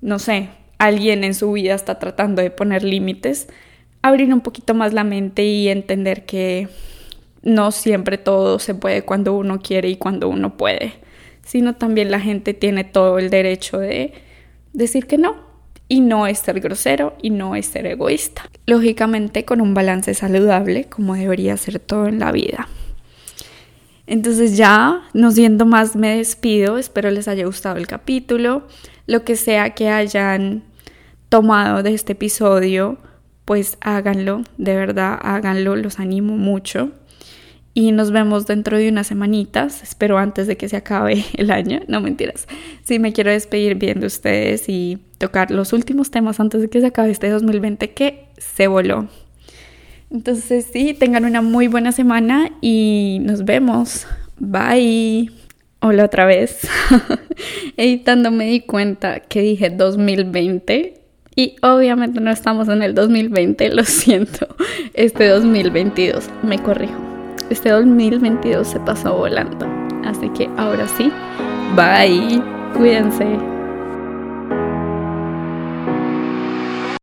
no 0.00 0.18
sé, 0.18 0.48
alguien 0.86 1.24
en 1.24 1.34
su 1.34 1.52
vida 1.52 1.74
está 1.74 1.98
tratando 1.98 2.42
de 2.42 2.50
poner 2.50 2.84
límites, 2.84 3.48
abrir 4.02 4.32
un 4.32 4.40
poquito 4.40 4.74
más 4.74 4.92
la 4.92 5.04
mente 5.04 5.44
y 5.44 5.68
entender 5.68 6.26
que 6.26 6.68
no 7.42 7.72
siempre 7.72 8.18
todo 8.18 8.58
se 8.58 8.74
puede 8.74 9.02
cuando 9.02 9.34
uno 9.34 9.60
quiere 9.60 9.88
y 9.88 9.96
cuando 9.96 10.28
uno 10.28 10.56
puede, 10.56 10.94
sino 11.44 11.74
también 11.74 12.10
la 12.10 12.20
gente 12.20 12.54
tiene 12.54 12.84
todo 12.84 13.18
el 13.18 13.30
derecho 13.30 13.78
de 13.78 14.12
decir 14.72 15.06
que 15.06 15.18
no. 15.18 15.54
Y 15.86 16.00
no 16.00 16.26
es 16.26 16.38
ser 16.38 16.60
grosero 16.60 17.14
y 17.20 17.28
no 17.28 17.54
es 17.56 17.66
ser 17.66 17.86
egoísta. 17.86 18.48
Lógicamente 18.64 19.44
con 19.44 19.60
un 19.60 19.74
balance 19.74 20.14
saludable, 20.14 20.84
como 20.84 21.14
debería 21.14 21.58
ser 21.58 21.78
todo 21.78 22.06
en 22.06 22.20
la 22.20 22.32
vida. 22.32 22.68
Entonces 24.06 24.56
ya, 24.56 25.02
no 25.12 25.30
siendo 25.30 25.66
más, 25.66 25.94
me 25.94 26.16
despido. 26.16 26.78
Espero 26.78 27.10
les 27.10 27.28
haya 27.28 27.44
gustado 27.44 27.76
el 27.76 27.86
capítulo. 27.86 28.66
Lo 29.06 29.24
que 29.24 29.36
sea 29.36 29.74
que 29.74 29.90
hayan 29.90 30.62
tomado 31.28 31.82
de 31.82 31.94
este 31.94 32.12
episodio, 32.12 32.98
pues 33.44 33.76
háganlo, 33.80 34.42
de 34.56 34.76
verdad, 34.76 35.18
háganlo, 35.20 35.76
los 35.76 36.00
animo 36.00 36.36
mucho. 36.36 36.92
Y 37.76 37.90
nos 37.90 38.12
vemos 38.12 38.46
dentro 38.46 38.78
de 38.78 38.88
unas 38.88 39.08
semanitas, 39.08 39.82
espero 39.82 40.16
antes 40.16 40.46
de 40.46 40.56
que 40.56 40.68
se 40.68 40.76
acabe 40.76 41.24
el 41.34 41.50
año, 41.50 41.80
no 41.88 42.00
mentiras. 42.00 42.46
Sí, 42.84 42.98
me 42.98 43.12
quiero 43.12 43.32
despedir 43.32 43.74
bien 43.74 44.00
de 44.00 44.06
ustedes 44.06 44.68
y 44.68 44.98
tocar 45.18 45.50
los 45.50 45.72
últimos 45.72 46.10
temas 46.10 46.38
antes 46.38 46.60
de 46.60 46.70
que 46.70 46.80
se 46.80 46.86
acabe 46.86 47.10
este 47.10 47.28
2020 47.28 47.92
que 47.92 48.28
se 48.38 48.68
voló. 48.68 49.08
Entonces 50.10 50.68
sí, 50.72 50.94
tengan 50.94 51.24
una 51.24 51.42
muy 51.42 51.66
buena 51.66 51.90
semana 51.90 52.50
y 52.60 53.18
nos 53.22 53.44
vemos. 53.44 54.06
Bye. 54.38 55.32
Hola 55.80 56.04
otra 56.04 56.24
vez. 56.24 56.60
Editando 57.76 58.30
me 58.30 58.46
di 58.46 58.60
cuenta 58.60 59.20
que 59.20 59.42
dije 59.42 59.70
2020 59.70 61.03
y 61.36 61.56
obviamente 61.62 62.20
no 62.20 62.30
estamos 62.30 62.68
en 62.68 62.82
el 62.82 62.94
2020, 62.94 63.74
lo 63.74 63.84
siento. 63.84 64.46
Este 64.94 65.28
2022, 65.28 66.28
me 66.42 66.58
corrijo. 66.58 67.00
Este 67.50 67.70
2022 67.70 68.66
se 68.66 68.80
pasó 68.80 69.16
volando. 69.16 69.66
Así 70.04 70.28
que 70.30 70.48
ahora 70.56 70.86
sí, 70.96 71.10
bye. 71.76 72.42
Cuídense. 72.76 73.53